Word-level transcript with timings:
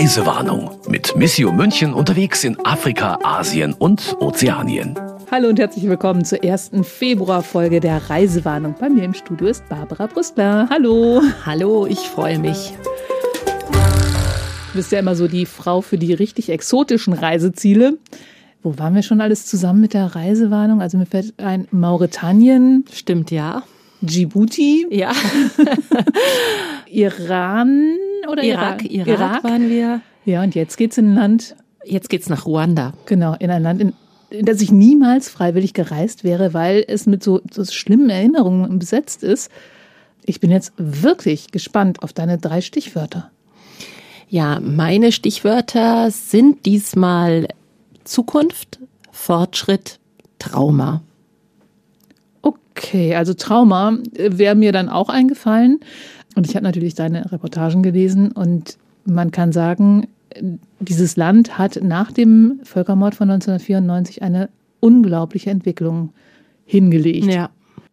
Reisewarnung 0.00 0.70
mit 0.88 1.14
Missio 1.14 1.52
München 1.52 1.92
unterwegs 1.92 2.42
in 2.42 2.56
Afrika, 2.64 3.18
Asien 3.22 3.74
und 3.74 4.16
Ozeanien. 4.18 4.98
Hallo 5.30 5.50
und 5.50 5.58
herzlich 5.58 5.86
willkommen 5.86 6.24
zur 6.24 6.42
ersten 6.42 6.84
Februarfolge 6.84 7.80
der 7.80 8.08
Reisewarnung. 8.08 8.74
Bei 8.80 8.88
mir 8.88 9.04
im 9.04 9.12
Studio 9.12 9.48
ist 9.48 9.68
Barbara 9.68 10.06
Brüstler. 10.06 10.66
Hallo. 10.70 11.20
Hallo, 11.44 11.84
ich 11.84 11.98
freue 11.98 12.38
mich. 12.38 12.72
Du 14.72 14.76
bist 14.76 14.90
ja 14.90 15.00
immer 15.00 15.14
so 15.14 15.28
die 15.28 15.44
Frau 15.44 15.82
für 15.82 15.98
die 15.98 16.14
richtig 16.14 16.48
exotischen 16.48 17.12
Reiseziele. 17.12 17.98
Wo 18.62 18.78
waren 18.78 18.94
wir 18.94 19.02
schon 19.02 19.20
alles 19.20 19.44
zusammen 19.44 19.82
mit 19.82 19.92
der 19.92 20.16
Reisewarnung? 20.16 20.80
Also 20.80 20.96
mir 20.96 21.04
fällt 21.04 21.38
ein 21.38 21.68
Mauretanien. 21.72 22.86
Stimmt, 22.90 23.30
ja. 23.30 23.64
Djibouti. 24.00 24.86
Ja. 24.88 25.12
Iran 26.90 27.98
oder 28.28 28.42
Irak, 28.42 28.84
Irak? 28.84 29.06
Irak 29.06 29.44
waren 29.44 29.68
wir. 29.68 30.00
Ja, 30.24 30.42
und 30.42 30.54
jetzt 30.54 30.76
geht's 30.76 30.98
in 30.98 31.12
ein 31.12 31.14
Land. 31.14 31.56
Jetzt 31.84 32.10
geht's 32.10 32.28
nach 32.28 32.46
Ruanda. 32.46 32.92
Genau, 33.06 33.34
in 33.38 33.50
ein 33.50 33.62
Land, 33.62 33.80
in, 33.80 33.92
in 34.30 34.44
das 34.46 34.60
ich 34.60 34.70
niemals 34.70 35.28
freiwillig 35.28 35.74
gereist 35.74 36.24
wäre, 36.24 36.54
weil 36.54 36.84
es 36.86 37.06
mit 37.06 37.22
so, 37.22 37.40
so 37.50 37.64
schlimmen 37.64 38.10
Erinnerungen 38.10 38.78
besetzt 38.78 39.22
ist. 39.22 39.50
Ich 40.24 40.40
bin 40.40 40.50
jetzt 40.50 40.72
wirklich 40.76 41.50
gespannt 41.50 42.02
auf 42.02 42.12
deine 42.12 42.38
drei 42.38 42.60
Stichwörter. 42.60 43.30
Ja, 44.28 44.60
meine 44.60 45.10
Stichwörter 45.10 46.10
sind 46.10 46.64
diesmal 46.66 47.48
Zukunft, 48.04 48.78
Fortschritt, 49.10 49.98
Trauma. 50.38 51.02
Okay, 52.42 53.14
also 53.14 53.34
Trauma 53.34 53.98
wäre 54.16 54.54
mir 54.54 54.72
dann 54.72 54.88
auch 54.88 55.08
eingefallen. 55.08 55.80
Und 56.36 56.46
ich 56.46 56.54
habe 56.54 56.64
natürlich 56.64 56.94
deine 56.94 57.32
Reportagen 57.32 57.82
gelesen 57.82 58.32
und 58.32 58.78
man 59.04 59.30
kann 59.30 59.52
sagen, 59.52 60.06
dieses 60.78 61.16
Land 61.16 61.58
hat 61.58 61.80
nach 61.82 62.12
dem 62.12 62.60
Völkermord 62.64 63.14
von 63.14 63.30
1994 63.30 64.22
eine 64.22 64.48
unglaubliche 64.80 65.50
Entwicklung 65.50 66.12
hingelegt. 66.64 67.26
Ja. 67.32 67.50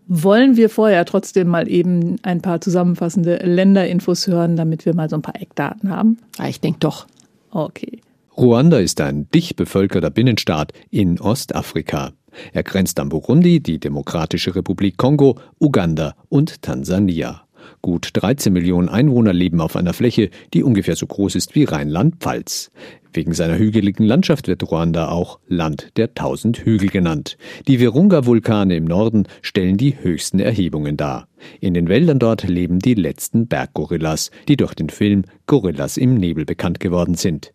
Wollen 0.07 0.55
wir 0.55 0.69
vorher 0.69 1.03
trotzdem 1.05 1.47
mal 1.47 1.67
eben 1.67 2.17
ein 2.21 2.41
paar 2.41 2.61
zusammenfassende 2.61 3.37
Länderinfos 3.37 4.27
hören, 4.27 4.55
damit 4.55 4.85
wir 4.85 4.95
mal 4.95 5.09
so 5.09 5.17
ein 5.17 5.21
paar 5.21 5.41
Eckdaten 5.41 5.89
haben? 5.89 6.19
Ja, 6.37 6.47
ich 6.47 6.61
denke 6.61 6.79
doch. 6.79 7.07
Okay. 7.51 7.99
Ruanda 8.37 8.77
ist 8.77 9.01
ein 9.01 9.27
dicht 9.33 9.55
bevölkerter 9.55 10.11
Binnenstaat 10.11 10.71
in 10.91 11.19
Ostafrika. 11.19 12.11
Er 12.53 12.63
grenzt 12.63 12.99
an 12.99 13.09
Burundi, 13.09 13.59
die 13.59 13.79
Demokratische 13.79 14.55
Republik 14.55 14.97
Kongo, 14.97 15.39
Uganda 15.59 16.13
und 16.29 16.61
Tansania. 16.61 17.46
Gut 17.81 18.09
13 18.13 18.51
Millionen 18.51 18.89
Einwohner 18.89 19.33
leben 19.33 19.61
auf 19.61 19.75
einer 19.75 19.93
Fläche, 19.93 20.29
die 20.53 20.63
ungefähr 20.63 20.95
so 20.95 21.07
groß 21.07 21.35
ist 21.35 21.55
wie 21.55 21.63
Rheinland-Pfalz. 21.63 22.71
Wegen 23.13 23.33
seiner 23.33 23.57
hügeligen 23.57 24.05
Landschaft 24.05 24.47
wird 24.47 24.69
Ruanda 24.69 25.09
auch 25.09 25.39
Land 25.47 25.89
der 25.97 26.13
tausend 26.13 26.59
Hügel 26.59 26.89
genannt. 26.89 27.37
Die 27.67 27.79
Virunga-Vulkane 27.79 28.75
im 28.75 28.85
Norden 28.85 29.27
stellen 29.41 29.77
die 29.77 29.97
höchsten 29.99 30.39
Erhebungen 30.39 30.97
dar. 30.97 31.27
In 31.59 31.73
den 31.73 31.89
Wäldern 31.89 32.19
dort 32.19 32.47
leben 32.47 32.79
die 32.79 32.93
letzten 32.93 33.47
Berggorillas, 33.47 34.31
die 34.47 34.57
durch 34.57 34.75
den 34.75 34.89
Film 34.89 35.23
Gorillas 35.47 35.97
im 35.97 36.15
Nebel 36.15 36.45
bekannt 36.45 36.79
geworden 36.79 37.15
sind. 37.15 37.53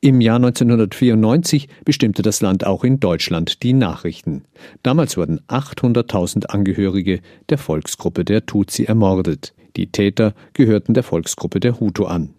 Im 0.00 0.20
Jahr 0.20 0.36
1994 0.36 1.68
bestimmte 1.84 2.22
das 2.22 2.40
Land 2.40 2.66
auch 2.66 2.84
in 2.84 3.00
Deutschland 3.00 3.62
die 3.62 3.72
Nachrichten. 3.72 4.44
Damals 4.82 5.16
wurden 5.16 5.40
800.000 5.48 6.46
Angehörige 6.46 7.20
der 7.48 7.58
Volksgruppe 7.58 8.24
der 8.24 8.46
Tutsi 8.46 8.84
ermordet. 8.84 9.54
Die 9.76 9.86
Täter 9.86 10.34
gehörten 10.52 10.94
der 10.94 11.02
Volksgruppe 11.02 11.60
der 11.60 11.80
Hutu 11.80 12.04
an. 12.04 12.34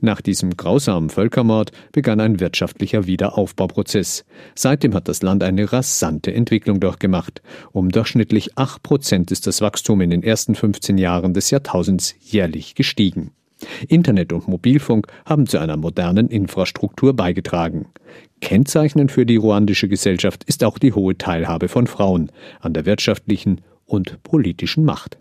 Nach 0.00 0.20
diesem 0.20 0.56
grausamen 0.56 1.10
Völkermord 1.10 1.72
begann 1.92 2.20
ein 2.20 2.40
wirtschaftlicher 2.40 3.06
Wiederaufbauprozess. 3.06 4.24
Seitdem 4.54 4.94
hat 4.94 5.08
das 5.08 5.22
Land 5.22 5.42
eine 5.42 5.72
rasante 5.72 6.32
Entwicklung 6.32 6.80
durchgemacht. 6.80 7.42
Um 7.72 7.88
durchschnittlich 7.90 8.56
8 8.56 8.82
Prozent 8.82 9.30
ist 9.30 9.46
das 9.46 9.60
Wachstum 9.60 10.00
in 10.00 10.10
den 10.10 10.22
ersten 10.22 10.54
15 10.54 10.98
Jahren 10.98 11.34
des 11.34 11.50
Jahrtausends 11.50 12.14
jährlich 12.20 12.74
gestiegen. 12.74 13.32
Internet 13.88 14.32
und 14.32 14.48
Mobilfunk 14.48 15.06
haben 15.24 15.46
zu 15.46 15.58
einer 15.58 15.76
modernen 15.76 16.28
Infrastruktur 16.28 17.14
beigetragen. 17.14 17.86
Kennzeichnend 18.40 19.12
für 19.12 19.24
die 19.24 19.36
ruandische 19.36 19.88
Gesellschaft 19.88 20.44
ist 20.44 20.64
auch 20.64 20.78
die 20.78 20.92
hohe 20.92 21.16
Teilhabe 21.16 21.68
von 21.68 21.86
Frauen 21.86 22.30
an 22.60 22.72
der 22.72 22.86
wirtschaftlichen 22.86 23.60
und 23.86 24.22
politischen 24.22 24.84
Macht. 24.84 25.18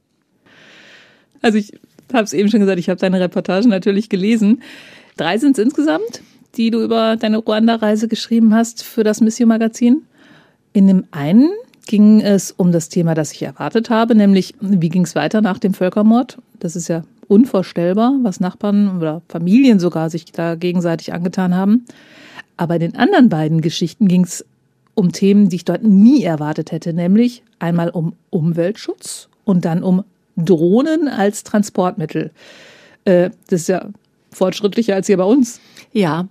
Also 1.41 1.57
ich 1.57 1.73
habe 2.13 2.23
es 2.23 2.33
eben 2.33 2.49
schon 2.49 2.59
gesagt, 2.59 2.79
ich 2.79 2.89
habe 2.89 2.99
deine 2.99 3.19
Reportage 3.19 3.67
natürlich 3.67 4.09
gelesen. 4.09 4.61
Drei 5.17 5.37
sind 5.37 5.57
es 5.57 5.63
insgesamt, 5.63 6.21
die 6.55 6.71
du 6.71 6.83
über 6.83 7.15
deine 7.15 7.37
Ruanda-Reise 7.37 8.07
geschrieben 8.07 8.53
hast 8.53 8.83
für 8.83 9.03
das 9.03 9.21
Mission 9.21 9.49
Magazin. 9.49 10.03
In 10.73 10.87
dem 10.87 11.05
einen 11.11 11.49
ging 11.85 12.21
es 12.21 12.51
um 12.51 12.71
das 12.71 12.89
Thema, 12.89 13.15
das 13.15 13.31
ich 13.33 13.43
erwartet 13.43 13.89
habe, 13.89 14.15
nämlich 14.15 14.55
wie 14.59 14.89
ging 14.89 15.03
es 15.03 15.15
weiter 15.15 15.41
nach 15.41 15.59
dem 15.59 15.73
Völkermord. 15.73 16.37
Das 16.59 16.75
ist 16.75 16.87
ja 16.87 17.03
unvorstellbar, 17.31 18.19
was 18.23 18.41
Nachbarn 18.41 18.97
oder 18.97 19.21
Familien 19.29 19.79
sogar 19.79 20.09
sich 20.09 20.25
da 20.25 20.55
gegenseitig 20.55 21.13
angetan 21.13 21.55
haben. 21.55 21.85
Aber 22.57 22.75
in 22.75 22.81
den 22.81 22.95
anderen 22.97 23.29
beiden 23.29 23.61
Geschichten 23.61 24.09
ging 24.09 24.25
es 24.25 24.45
um 24.95 25.13
Themen, 25.13 25.47
die 25.47 25.55
ich 25.55 25.65
dort 25.65 25.81
nie 25.81 26.23
erwartet 26.23 26.73
hätte, 26.73 26.91
nämlich 26.91 27.41
einmal 27.57 27.89
um 27.89 28.13
Umweltschutz 28.31 29.29
und 29.45 29.63
dann 29.63 29.81
um 29.81 30.03
Drohnen 30.35 31.07
als 31.07 31.43
Transportmittel. 31.43 32.31
Äh, 33.05 33.29
das 33.47 33.61
ist 33.61 33.69
ja 33.69 33.87
fortschrittlicher 34.33 34.95
als 34.95 35.07
hier 35.07 35.17
bei 35.17 35.23
uns. 35.23 35.61
Ja. 35.93 36.27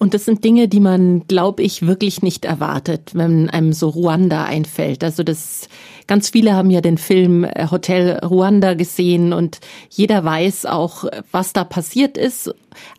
Und 0.00 0.14
das 0.14 0.24
sind 0.24 0.44
Dinge, 0.44 0.66
die 0.66 0.80
man, 0.80 1.26
glaube 1.28 1.62
ich, 1.62 1.86
wirklich 1.86 2.22
nicht 2.22 2.46
erwartet, 2.46 3.10
wenn 3.12 3.50
einem 3.50 3.74
so 3.74 3.90
Ruanda 3.90 4.44
einfällt. 4.44 5.04
Also 5.04 5.22
das, 5.22 5.68
ganz 6.06 6.30
viele 6.30 6.54
haben 6.54 6.70
ja 6.70 6.80
den 6.80 6.96
Film 6.96 7.44
äh, 7.44 7.68
Hotel 7.70 8.18
Ruanda 8.24 8.72
gesehen 8.72 9.34
und 9.34 9.60
jeder 9.90 10.24
weiß 10.24 10.64
auch, 10.64 11.04
was 11.32 11.52
da 11.52 11.64
passiert 11.64 12.16
ist. 12.16 12.50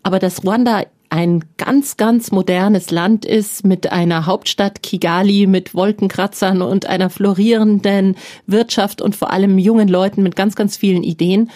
Aber 0.03 0.19
dass 0.19 0.43
Ruanda 0.45 0.83
ein 1.09 1.43
ganz, 1.57 1.97
ganz 1.97 2.31
modernes 2.31 2.91
Land 2.91 3.25
ist 3.25 3.65
mit 3.65 3.91
einer 3.91 4.27
Hauptstadt 4.27 4.83
Kigali, 4.83 5.47
mit 5.47 5.73
Wolkenkratzern 5.73 6.61
und 6.61 6.85
einer 6.85 7.09
florierenden 7.09 8.15
Wirtschaft 8.45 9.01
und 9.01 9.15
vor 9.15 9.31
allem 9.31 9.57
jungen 9.57 9.87
Leuten 9.87 10.21
mit 10.21 10.35
ganz, 10.35 10.55
ganz 10.55 10.77
vielen 10.77 11.01
Ideen. 11.01 11.49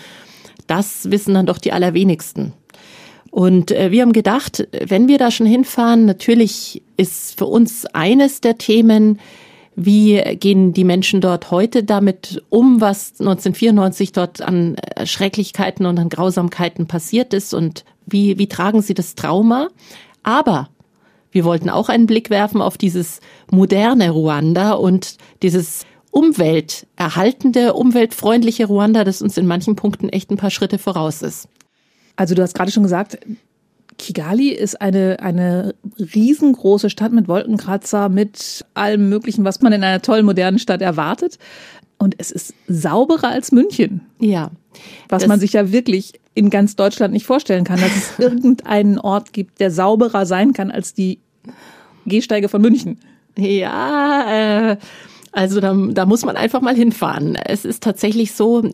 Das 0.65 1.11
wissen 1.11 1.35
dann 1.35 1.45
doch 1.45 1.59
die 1.59 1.71
allerwenigsten. 1.71 2.53
Und 3.35 3.71
äh, 3.71 3.91
wir 3.91 4.01
haben 4.01 4.13
gedacht, 4.13 4.65
wenn 4.71 5.09
wir 5.09 5.17
da 5.17 5.29
schon 5.29 5.45
hinfahren, 5.45 6.05
natürlich 6.05 6.81
ist 6.95 7.37
für 7.37 7.47
uns 7.47 7.85
eines 7.87 8.39
der 8.39 8.57
Themen, 8.57 9.19
wie 9.75 10.21
gehen 10.39 10.71
die 10.71 10.85
Menschen 10.85 11.19
dort 11.19 11.51
heute 11.51 11.83
damit 11.83 12.41
um, 12.47 12.79
was 12.79 13.11
1994 13.19 14.13
dort 14.13 14.41
an 14.41 14.75
äh, 14.75 15.05
Schrecklichkeiten 15.05 15.85
und 15.85 15.99
an 15.99 16.07
Grausamkeiten 16.07 16.87
passiert 16.87 17.33
ist 17.33 17.53
und 17.53 17.83
wie, 18.05 18.37
wie 18.37 18.47
tragen 18.47 18.81
sie 18.81 18.93
das 18.93 19.15
Trauma? 19.15 19.67
Aber 20.23 20.69
wir 21.29 21.43
wollten 21.43 21.69
auch 21.69 21.89
einen 21.89 22.05
Blick 22.05 22.29
werfen 22.29 22.61
auf 22.61 22.77
dieses 22.77 23.19
moderne 23.51 24.11
Ruanda 24.11 24.75
und 24.75 25.17
dieses 25.41 25.85
umwelterhaltende, 26.09 27.73
umweltfreundliche 27.73 28.67
Ruanda, 28.67 29.03
das 29.03 29.21
uns 29.21 29.37
in 29.37 29.45
manchen 29.45 29.75
Punkten 29.75 30.07
echt 30.07 30.31
ein 30.31 30.37
paar 30.37 30.51
Schritte 30.51 30.77
voraus 30.77 31.21
ist. 31.21 31.49
Also 32.15 32.35
du 32.35 32.41
hast 32.41 32.53
gerade 32.53 32.71
schon 32.71 32.83
gesagt, 32.83 33.17
Kigali 33.97 34.49
ist 34.49 34.81
eine, 34.81 35.19
eine 35.21 35.75
riesengroße 35.97 36.89
Stadt 36.89 37.11
mit 37.11 37.27
Wolkenkratzer, 37.27 38.09
mit 38.09 38.65
allem 38.73 39.09
Möglichen, 39.09 39.45
was 39.45 39.61
man 39.61 39.73
in 39.73 39.83
einer 39.83 40.01
tollen 40.01 40.25
modernen 40.25 40.59
Stadt 40.59 40.81
erwartet. 40.81 41.37
Und 41.97 42.15
es 42.17 42.31
ist 42.31 42.53
sauberer 42.67 43.29
als 43.29 43.51
München. 43.51 44.01
Ja. 44.19 44.51
Was 45.07 45.27
man 45.27 45.39
sich 45.39 45.53
ja 45.53 45.71
wirklich 45.71 46.13
in 46.33 46.49
ganz 46.49 46.75
Deutschland 46.75 47.13
nicht 47.13 47.25
vorstellen 47.25 47.63
kann, 47.63 47.79
dass 47.79 47.95
es 47.95 48.13
irgendeinen 48.19 48.99
Ort 48.99 49.31
gibt, 49.31 49.61
der 49.61 49.71
sauberer 49.71 50.25
sein 50.25 50.51
kann 50.51 50.71
als 50.71 50.93
die 50.93 51.19
Gehsteige 52.05 52.49
von 52.49 52.61
München. 52.61 52.99
Ja, 53.37 54.71
äh, 54.71 54.77
also 55.35 55.59
da, 55.59 55.75
da 55.89 56.05
muss 56.05 56.23
man 56.23 56.37
einfach 56.37 56.61
mal 56.61 56.75
hinfahren. 56.75 57.35
Es 57.35 57.65
ist 57.65 57.83
tatsächlich 57.83 58.31
so, 58.31 58.69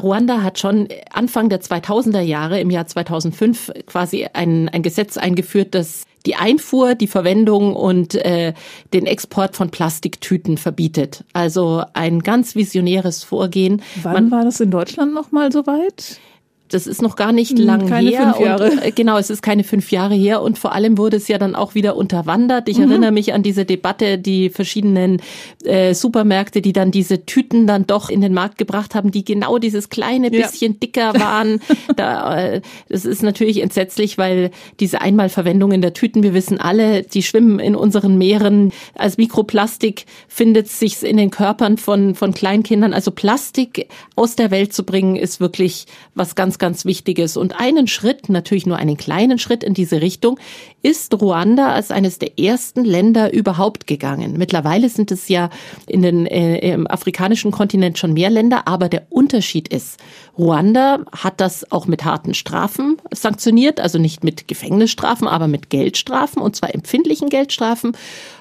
Ruanda 0.00 0.42
hat 0.42 0.58
schon 0.58 0.86
Anfang 1.12 1.48
der 1.48 1.60
2000er 1.60 2.20
Jahre, 2.20 2.60
im 2.60 2.70
Jahr 2.70 2.86
2005, 2.86 3.72
quasi 3.86 4.28
ein, 4.32 4.68
ein 4.68 4.82
Gesetz 4.82 5.16
eingeführt, 5.16 5.74
das 5.74 6.04
die 6.24 6.36
Einfuhr, 6.36 6.94
die 6.94 7.08
Verwendung 7.08 7.74
und 7.74 8.14
äh, 8.14 8.54
den 8.92 9.06
Export 9.06 9.56
von 9.56 9.70
Plastiktüten 9.70 10.58
verbietet. 10.58 11.24
Also 11.32 11.82
ein 11.92 12.20
ganz 12.20 12.54
visionäres 12.54 13.24
Vorgehen. 13.24 13.82
Wann 14.02 14.12
Man, 14.12 14.30
war 14.30 14.44
das 14.44 14.60
in 14.60 14.70
Deutschland 14.70 15.12
nochmal 15.12 15.50
so 15.50 15.66
weit? 15.66 16.20
Das 16.68 16.86
ist 16.86 17.00
noch 17.00 17.16
gar 17.16 17.32
nicht 17.32 17.58
hm, 17.58 17.64
lang 17.64 17.88
keine 17.88 18.10
her. 18.10 18.32
Fünf 18.32 18.40
Jahre. 18.40 18.70
Und, 18.70 18.82
äh, 18.82 18.90
genau, 18.90 19.18
es 19.18 19.30
ist 19.30 19.42
keine 19.42 19.64
fünf 19.64 19.90
Jahre 19.92 20.14
her 20.14 20.42
und 20.42 20.58
vor 20.58 20.72
allem 20.72 20.98
wurde 20.98 21.16
es 21.16 21.28
ja 21.28 21.38
dann 21.38 21.54
auch 21.54 21.74
wieder 21.74 21.96
unterwandert. 21.96 22.68
Ich 22.68 22.78
mhm. 22.78 22.90
erinnere 22.90 23.12
mich 23.12 23.32
an 23.34 23.42
diese 23.42 23.64
Debatte, 23.64 24.18
die 24.18 24.50
verschiedenen 24.50 25.20
äh, 25.64 25.94
Supermärkte, 25.94 26.62
die 26.62 26.72
dann 26.72 26.90
diese 26.90 27.24
Tüten 27.24 27.66
dann 27.66 27.86
doch 27.86 28.10
in 28.10 28.20
den 28.20 28.34
Markt 28.34 28.58
gebracht 28.58 28.94
haben, 28.94 29.10
die 29.10 29.24
genau 29.24 29.58
dieses 29.58 29.88
kleine 29.88 30.30
bisschen 30.30 30.72
ja. 30.72 30.78
dicker 30.82 31.14
waren. 31.14 31.60
da, 31.96 32.38
äh, 32.38 32.60
das 32.88 33.04
ist 33.04 33.22
natürlich 33.22 33.62
entsetzlich, 33.62 34.18
weil 34.18 34.50
diese 34.80 35.00
Einmalverwendung 35.00 35.72
in 35.72 35.82
der 35.82 35.94
Tüten, 35.94 36.22
wir 36.22 36.34
wissen 36.34 36.60
alle, 36.60 37.02
die 37.02 37.22
schwimmen 37.22 37.60
in 37.60 37.76
unseren 37.76 38.18
Meeren. 38.18 38.72
Als 38.94 39.18
Mikroplastik 39.18 40.06
findet 40.28 40.68
sich 40.68 41.02
in 41.02 41.16
den 41.16 41.30
Körpern 41.30 41.78
von, 41.78 42.14
von 42.14 42.34
Kleinkindern. 42.34 42.92
Also 42.92 43.10
Plastik 43.10 43.88
aus 44.16 44.36
der 44.36 44.50
Welt 44.50 44.72
zu 44.72 44.84
bringen, 44.84 45.16
ist 45.16 45.40
wirklich 45.40 45.86
was 46.14 46.34
ganz 46.34 46.55
ganz, 46.58 46.76
ganz 46.76 46.84
Wichtiges. 46.84 47.36
Und 47.36 47.58
einen 47.58 47.86
Schritt, 47.86 48.28
natürlich 48.28 48.66
nur 48.66 48.76
einen 48.76 48.96
kleinen 48.96 49.38
Schritt 49.38 49.62
in 49.62 49.72
diese 49.72 50.00
Richtung, 50.00 50.38
ist 50.82 51.14
Ruanda 51.14 51.72
als 51.72 51.90
eines 51.90 52.18
der 52.18 52.38
ersten 52.38 52.84
Länder 52.84 53.32
überhaupt 53.32 53.86
gegangen. 53.86 54.34
Mittlerweile 54.36 54.88
sind 54.88 55.10
es 55.10 55.28
ja 55.28 55.50
in 55.86 56.02
den, 56.02 56.26
äh, 56.26 56.58
im 56.72 56.86
afrikanischen 56.86 57.52
Kontinent 57.52 57.98
schon 57.98 58.12
mehr 58.12 58.30
Länder, 58.30 58.66
aber 58.66 58.88
der 58.88 59.06
Unterschied 59.10 59.68
ist, 59.68 59.98
Ruanda 60.36 61.00
hat 61.12 61.40
das 61.40 61.70
auch 61.72 61.86
mit 61.86 62.04
harten 62.04 62.34
Strafen 62.34 62.96
sanktioniert, 63.12 63.80
also 63.80 63.98
nicht 63.98 64.24
mit 64.24 64.48
Gefängnisstrafen, 64.48 65.28
aber 65.28 65.48
mit 65.48 65.70
Geldstrafen, 65.70 66.42
und 66.42 66.56
zwar 66.56 66.74
empfindlichen 66.74 67.28
Geldstrafen 67.28 67.96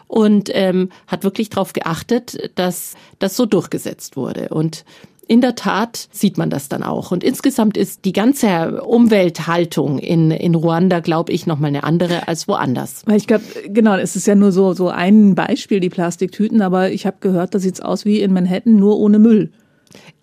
und 0.08 0.50
ähm, 0.54 0.90
hat 1.08 1.24
wirklich 1.24 1.50
darauf 1.50 1.74
geachtet, 1.74 2.52
dass 2.56 2.96
das 3.20 3.36
so 3.36 3.46
durchgesetzt 3.46 4.18
wurde. 4.18 4.50
Und 4.50 4.86
in 5.28 5.42
der 5.42 5.56
Tat 5.56 6.08
sieht 6.12 6.38
man 6.38 6.50
das 6.50 6.70
dann 6.70 6.84
auch. 6.84 7.12
Und 7.12 7.24
insgesamt 7.24 7.78
ist 7.78 8.06
die 8.06 8.14
ganze 8.14 8.82
Umwelthaltung 8.84 10.00
in, 10.00 10.32
in 10.32 10.56
Ruanda, 10.56 11.00
glaube 11.00 11.32
ich, 11.32 11.48
nochmal 11.48 11.70
eine 11.70 11.84
andere 11.84 12.28
als 12.28 12.48
woanders. 12.48 13.04
Weil 13.06 13.18
ich 13.18 13.28
glaube, 13.28 13.44
genau, 13.68 13.96
es 13.96 14.16
ist 14.16 14.28
ja 14.28 14.36
nur 14.36 14.52
so, 14.52 14.74
so 14.74 14.90
ein 14.90 15.36
Beispiel, 15.36 15.80
die 15.80 15.90
Plastiktüten, 15.90 16.62
aber 16.62 16.92
ich 16.92 17.06
habe 17.06 17.18
gehört, 17.20 17.56
da 17.56 17.60
sieht's 17.60 17.82
aus 17.82 18.06
wie 18.06 18.22
in 18.22 18.34
Manhattan, 18.34 18.76
nur 18.76 18.98
ohne 19.00 19.20
Müll. 19.20 19.52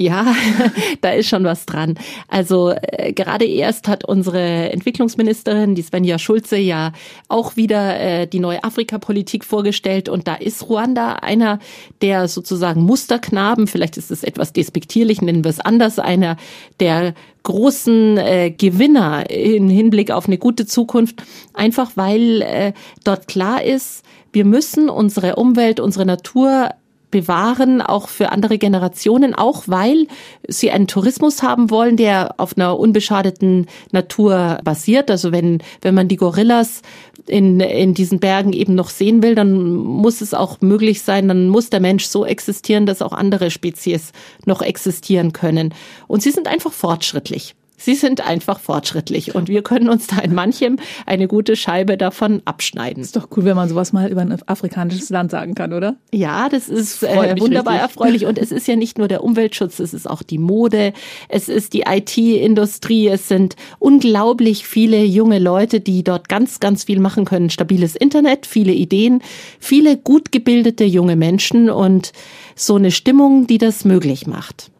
Ja, 0.03 0.35
da 1.01 1.11
ist 1.11 1.29
schon 1.29 1.45
was 1.45 1.65
dran. 1.65 1.95
Also 2.27 2.71
äh, 2.71 3.13
gerade 3.13 3.45
erst 3.45 3.87
hat 3.87 4.05
unsere 4.05 4.73
Entwicklungsministerin, 4.73 5.77
die 5.77 5.83
Svenja 5.83 6.19
Schulze, 6.19 6.57
ja 6.57 6.93
auch 7.29 7.55
wieder 7.55 8.01
äh, 8.01 8.27
die 8.27 8.41
neue 8.41 8.65
Afrikapolitik 8.65 9.45
vorgestellt. 9.45 10.09
Und 10.09 10.27
da 10.27 10.35
ist 10.35 10.69
Ruanda 10.69 11.15
einer 11.15 11.61
der 12.01 12.27
sozusagen 12.27 12.83
Musterknaben, 12.83 13.69
vielleicht 13.69 13.97
ist 13.97 14.11
es 14.11 14.25
etwas 14.25 14.53
despektierlich, 14.53 15.23
nennen 15.23 15.45
wir 15.45 15.51
es 15.51 15.61
anders, 15.61 16.01
einer 16.01 16.37
der 16.81 17.15
großen 17.45 18.19
äh, 18.19 18.51
Gewinner 18.51 19.31
im 19.31 19.69
Hinblick 19.69 20.11
auf 20.11 20.27
eine 20.27 20.39
gute 20.39 20.67
Zukunft, 20.67 21.23
einfach 21.55 21.93
weil 21.95 22.43
äh, 22.43 22.73
dort 23.05 23.29
klar 23.29 23.63
ist, 23.63 24.03
wir 24.33 24.45
müssen 24.45 24.89
unsere 24.89 25.37
Umwelt, 25.37 25.79
unsere 25.79 26.07
Natur 26.07 26.71
bewahren, 27.13 27.81
auch 27.81 28.09
für 28.09 28.33
andere 28.33 28.59
Generationen, 28.59 29.37
auch 29.37 29.65
weil 29.67 30.09
sie 30.49 30.73
einen 30.73 30.89
Tourismus 30.89 31.45
haben 31.45 31.71
wollen, 31.71 31.97
der 31.97 32.35
auf 32.39 32.57
einer 32.57 32.77
unbeschadeten 32.77 33.67
Natur 33.93 34.59
basiert. 34.65 35.13
Also 35.13 35.31
wenn, 35.31 35.63
wenn 35.81 35.95
man 35.95 36.09
die 36.09 36.17
Gorillas 36.17 36.83
in, 37.29 37.61
in 37.61 37.95
diesen 37.95 38.19
Bergen 38.19 38.53
eben 38.53 38.75
noch 38.75 38.91
sehen 38.91 39.23
will, 39.23 39.37
dann 39.37 39.73
muss 39.75 40.21
es 40.21 40.35
auch 40.35 40.61
möglich 40.61 41.03
sein, 41.03 41.29
dann 41.29 41.49
muss 41.49 41.71
der 41.71 41.81
Mensch 41.81 42.07
so 42.07 42.27
existieren, 42.27 42.87
dass 42.87 43.03
auch 43.03 43.13
andere 43.13 43.53
Spezies 43.53 44.11
noch 44.45 44.61
existieren 44.61 45.33
können. 45.33 45.73
Und 46.09 46.23
sie 46.25 46.33
sind 46.33 46.49
einfach 46.49 46.73
fortschrittlich. 46.73 47.55
Sie 47.83 47.97
sind 47.97 48.25
einfach 48.25 48.61
fortschrittlich 48.61 49.35
und 49.35 49.49
wir 49.49 49.63
können 49.63 49.89
uns 49.89 50.07
da 50.07 50.19
in 50.19 50.35
manchem 50.35 50.77
eine 51.05 51.27
gute 51.27 51.57
Scheibe 51.57 51.97
davon 51.97 52.41
abschneiden. 52.45 53.03
Ist 53.03 53.17
doch 53.17 53.27
cool, 53.37 53.45
wenn 53.45 53.57
man 53.57 53.69
sowas 53.69 53.93
mal 53.93 54.09
über 54.09 54.21
ein 54.21 54.39
afrikanisches 54.47 55.11
Land 55.11 55.33
sagen 55.33 55.57
kann, 55.57 55.73
oder? 55.73 55.97
Ja, 56.13 56.49
das 56.49 56.69
ist 56.69 57.03
äh, 57.03 57.35
wunderbar 57.41 57.75
richtig. 57.75 57.83
erfreulich 57.83 58.27
und 58.27 58.39
es 58.39 58.53
ist 58.53 58.69
ja 58.69 58.77
nicht 58.77 58.99
nur 58.99 59.09
der 59.09 59.25
Umweltschutz, 59.25 59.81
es 59.81 59.95
ist 59.95 60.09
auch 60.09 60.23
die 60.23 60.39
Mode, 60.39 60.93
es 61.29 61.49
ist 61.49 61.73
die 61.73 61.83
IT-Industrie, 61.89 63.09
es 63.09 63.27
sind 63.27 63.57
unglaublich 63.81 64.65
viele 64.65 65.03
junge 65.03 65.41
Leute, 65.41 65.81
die 65.81 66.05
dort 66.05 66.29
ganz, 66.29 66.61
ganz 66.61 66.85
viel 66.85 67.01
machen 67.01 67.25
können. 67.25 67.51
Stabiles 67.51 67.97
Internet, 67.97 68.47
viele 68.47 68.73
Ideen, 68.73 69.23
viele 69.59 69.97
gut 69.97 70.31
gebildete 70.31 70.85
junge 70.85 71.17
Menschen 71.17 71.69
und 71.69 72.13
so 72.55 72.77
eine 72.77 72.93
Stimmung, 72.93 73.49
die 73.49 73.59
das 73.59 73.85
möglich 73.85 74.29
macht. 74.29 74.72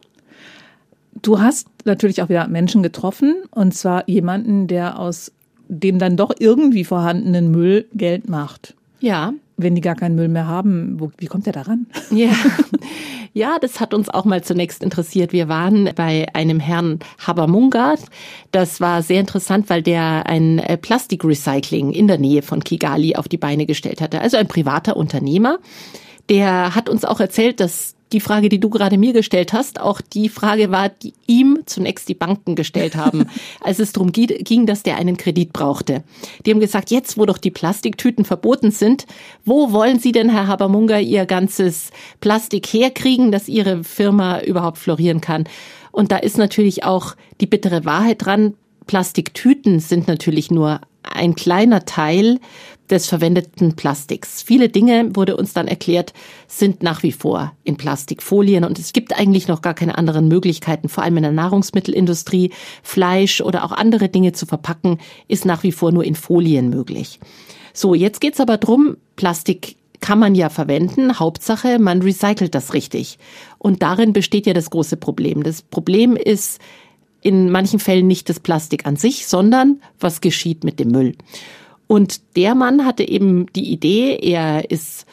Du 1.23 1.39
hast 1.39 1.67
natürlich 1.85 2.21
auch 2.21 2.29
wieder 2.29 2.47
Menschen 2.47 2.83
getroffen 2.83 3.35
und 3.49 3.73
zwar 3.73 4.07
jemanden, 4.07 4.67
der 4.67 4.99
aus 4.99 5.31
dem 5.69 5.97
dann 5.97 6.17
doch 6.17 6.31
irgendwie 6.37 6.83
vorhandenen 6.83 7.49
Müll 7.49 7.87
Geld 7.93 8.29
macht. 8.29 8.75
Ja. 8.99 9.33
Wenn 9.55 9.73
die 9.73 9.81
gar 9.81 9.95
keinen 9.95 10.15
Müll 10.15 10.27
mehr 10.27 10.47
haben, 10.47 10.99
wo, 10.99 11.11
wie 11.17 11.27
kommt 11.27 11.45
der 11.45 11.53
daran? 11.53 11.87
Ja. 12.11 12.29
Ja, 13.35 13.57
das 13.59 13.79
hat 13.79 13.95
uns 13.95 14.09
auch 14.09 14.25
mal 14.25 14.43
zunächst 14.43 14.83
interessiert. 14.83 15.33
Wir 15.33 15.47
waren 15.47 15.89
bei 15.95 16.27
einem 16.35 16.59
Herrn 16.59 16.99
Habermunga. 17.17 17.95
Das 18.51 18.79
war 18.79 19.01
sehr 19.01 19.19
interessant, 19.19 19.71
weil 19.71 19.81
der 19.81 20.27
ein 20.27 20.59
äh, 20.59 20.77
Plastikrecycling 20.77 21.93
in 21.93 22.07
der 22.07 22.19
Nähe 22.19 22.43
von 22.43 22.63
Kigali 22.63 23.15
auf 23.15 23.27
die 23.27 23.39
Beine 23.39 23.65
gestellt 23.65 24.01
hatte. 24.01 24.21
Also 24.21 24.37
ein 24.37 24.47
privater 24.47 24.95
Unternehmer. 24.95 25.57
Der 26.29 26.75
hat 26.75 26.89
uns 26.89 27.05
auch 27.05 27.19
erzählt, 27.19 27.59
dass 27.59 27.95
die 28.13 28.19
Frage, 28.19 28.49
die 28.49 28.59
du 28.59 28.69
gerade 28.69 28.97
mir 28.97 29.13
gestellt 29.13 29.53
hast, 29.53 29.79
auch 29.79 29.99
die 29.99 30.29
Frage 30.29 30.71
war, 30.71 30.89
die 30.89 31.13
ihm 31.27 31.59
zunächst 31.65 32.07
die 32.07 32.13
Banken 32.13 32.55
gestellt 32.55 32.95
haben, 32.95 33.25
als 33.59 33.79
es 33.79 33.91
darum 33.91 34.11
ging, 34.11 34.65
dass 34.65 34.83
der 34.83 34.97
einen 34.97 35.17
Kredit 35.17 35.51
brauchte. 35.51 36.03
Die 36.45 36.51
haben 36.51 36.59
gesagt, 36.59 36.91
jetzt, 36.91 37.17
wo 37.17 37.25
doch 37.25 37.37
die 37.37 37.51
Plastiktüten 37.51 38.25
verboten 38.25 38.71
sind, 38.71 39.05
wo 39.43 39.71
wollen 39.71 39.99
Sie 39.99 40.11
denn, 40.11 40.29
Herr 40.29 40.47
Habermunger, 40.47 40.99
Ihr 41.01 41.25
ganzes 41.25 41.91
Plastik 42.21 42.67
herkriegen, 42.67 43.31
dass 43.31 43.49
Ihre 43.49 43.83
Firma 43.83 44.41
überhaupt 44.41 44.77
florieren 44.77 45.19
kann? 45.19 45.45
Und 45.91 46.11
da 46.11 46.17
ist 46.17 46.37
natürlich 46.37 46.83
auch 46.83 47.15
die 47.41 47.47
bittere 47.47 47.85
Wahrheit 47.85 48.25
dran. 48.25 48.53
Plastiktüten 48.87 49.79
sind 49.79 50.07
natürlich 50.07 50.51
nur 50.51 50.81
ein 51.03 51.35
kleiner 51.35 51.85
Teil 51.85 52.39
des 52.89 53.07
verwendeten 53.07 53.75
Plastiks. 53.75 54.41
Viele 54.41 54.69
Dinge, 54.69 55.15
wurde 55.15 55.37
uns 55.37 55.53
dann 55.53 55.67
erklärt, 55.67 56.13
sind 56.47 56.83
nach 56.83 57.03
wie 57.03 57.11
vor 57.11 57.53
in 57.63 57.77
Plastikfolien 57.77 58.63
und 58.63 58.77
es 58.77 58.93
gibt 58.93 59.17
eigentlich 59.17 59.47
noch 59.47 59.61
gar 59.61 59.73
keine 59.73 59.97
anderen 59.97 60.27
Möglichkeiten, 60.27 60.89
vor 60.89 61.03
allem 61.03 61.17
in 61.17 61.23
der 61.23 61.31
Nahrungsmittelindustrie, 61.31 62.51
Fleisch 62.83 63.41
oder 63.41 63.63
auch 63.63 63.71
andere 63.71 64.09
Dinge 64.09 64.33
zu 64.33 64.45
verpacken, 64.45 64.99
ist 65.27 65.45
nach 65.45 65.63
wie 65.63 65.71
vor 65.71 65.91
nur 65.91 66.03
in 66.03 66.15
Folien 66.15 66.69
möglich. 66.69 67.19
So, 67.73 67.95
jetzt 67.95 68.21
geht's 68.21 68.39
aber 68.39 68.57
drum, 68.57 68.97
Plastik 69.15 69.77
kann 70.03 70.19
man 70.19 70.35
ja 70.35 70.49
verwenden. 70.49 71.17
Hauptsache, 71.17 71.79
man 71.79 72.01
recycelt 72.01 72.53
das 72.53 72.73
richtig. 72.73 73.17
Und 73.57 73.81
darin 73.81 74.11
besteht 74.11 74.45
ja 74.45 74.53
das 74.53 74.69
große 74.69 74.97
Problem. 74.97 75.43
Das 75.43 75.61
Problem 75.61 76.17
ist 76.17 76.59
in 77.21 77.49
manchen 77.49 77.79
Fällen 77.79 78.05
nicht 78.05 78.27
das 78.27 78.41
Plastik 78.41 78.85
an 78.85 78.97
sich, 78.97 79.27
sondern 79.27 79.81
was 80.01 80.19
geschieht 80.19 80.65
mit 80.65 80.77
dem 80.79 80.89
Müll. 80.89 81.15
Und 81.87 82.35
der 82.35 82.55
Mann 82.55 82.85
hatte 82.85 83.07
eben 83.07 83.45
die 83.53 83.71
Idee, 83.71 84.17
er 84.21 84.69
ist 84.71 85.05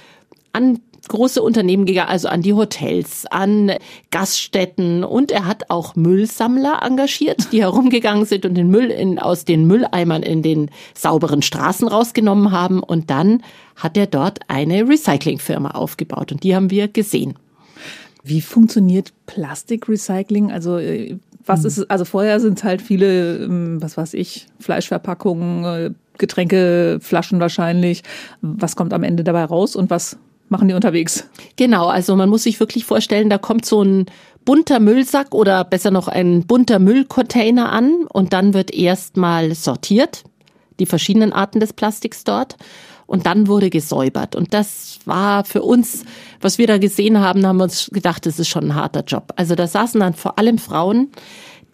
an 0.53 0.81
große 1.09 1.43
Unternehmen 1.43 1.87
gegangen, 1.87 2.09
also 2.09 2.29
an 2.29 2.43
die 2.43 2.53
Hotels, 2.53 3.27
an 3.27 3.73
Gaststätten. 4.11 5.05
Und 5.05 5.31
er 5.33 5.47
hat 5.47 5.71
auch 5.71 5.97
Müllsammler 5.97 6.81
engagiert, 6.83 7.53
die 7.53 7.61
herumgegangen 7.63 8.25
sind 8.25 8.47
und 8.47 8.55
den 8.55 8.71
Müll 8.71 8.91
in, 8.91 9.19
aus 9.19 9.45
den 9.45 9.67
Mülleimern 9.67 10.23
in 10.23 10.43
den 10.43 10.71
sauberen 10.95 11.43
Straßen 11.43 11.89
rausgenommen 11.89 12.53
haben. 12.53 12.83
Und 12.83 13.11
dann 13.11 13.43
hat 13.77 13.97
er 13.97 14.07
dort 14.07 14.41
eine 14.49 14.89
Recyclingfirma 14.89 15.73
aufgebaut. 15.73 16.33
Und 16.33 16.45
die 16.45 16.55
haben 16.55 16.71
wir 16.71 16.89
gesehen. 16.89 17.35
Wie 18.23 18.41
funktioniert 18.41 19.13
Plastikrecycling? 19.27 20.53
Also 20.53 20.79
äh, 20.79 21.17
was 21.47 21.65
ist, 21.65 21.91
also 21.91 22.05
vorher 22.05 22.39
sind 22.39 22.59
es 22.59 22.65
halt 22.65 22.83
viele, 22.83 23.39
ähm, 23.39 23.83
was 23.83 23.97
weiß 23.97 24.15
ich, 24.15 24.47
Fleischverpackungen, 24.61 25.65
äh, 25.65 25.91
Getränkeflaschen 26.21 27.41
wahrscheinlich. 27.41 28.03
Was 28.41 28.77
kommt 28.77 28.95
am 28.95 29.03
Ende 29.03 29.25
dabei 29.25 29.45
raus 29.45 29.75
und 29.75 29.91
was 29.91 30.17
machen 30.49 30.69
die 30.69 30.75
unterwegs? 30.75 31.29
Genau, 31.57 31.89
also 31.89 32.15
man 32.15 32.29
muss 32.29 32.45
sich 32.45 32.61
wirklich 32.61 32.85
vorstellen, 32.85 33.31
da 33.31 33.39
kommt 33.39 33.65
so 33.65 33.83
ein 33.83 34.07
bunter 34.45 34.81
Müllsack 34.81 35.35
oder 35.35 35.65
besser 35.65 35.91
noch 35.91 36.09
ein 36.09 36.47
bunter 36.47 36.79
Müllcontainer 36.79 37.73
an 37.73 38.07
und 38.13 38.33
dann 38.33 38.55
wird 38.55 38.73
erstmal 38.73 39.55
sortiert, 39.55 40.25
die 40.79 40.87
verschiedenen 40.87 41.33
Arten 41.33 41.61
des 41.61 41.73
Plastiks 41.73 42.25
dort 42.25 42.57
und 43.07 43.27
dann 43.27 43.49
wurde 43.49 43.71
gesäubert. 43.71 44.37
Und 44.37 44.55
das 44.55 45.01
war 45.05 45.45
für 45.45 45.63
uns, 45.63 46.05
was 46.41 46.59
wir 46.59 46.67
da 46.67 46.79
gesehen 46.79 47.19
haben, 47.21 47.45
haben 47.45 47.57
wir 47.57 47.65
uns 47.65 47.91
gedacht, 47.93 48.25
das 48.25 48.39
ist 48.39 48.49
schon 48.49 48.67
ein 48.67 48.75
harter 48.77 49.03
Job. 49.05 49.33
Also 49.37 49.55
da 49.57 49.67
saßen 49.67 50.01
dann 50.01 50.15
vor 50.15 50.39
allem 50.39 50.59
Frauen, 50.59 51.11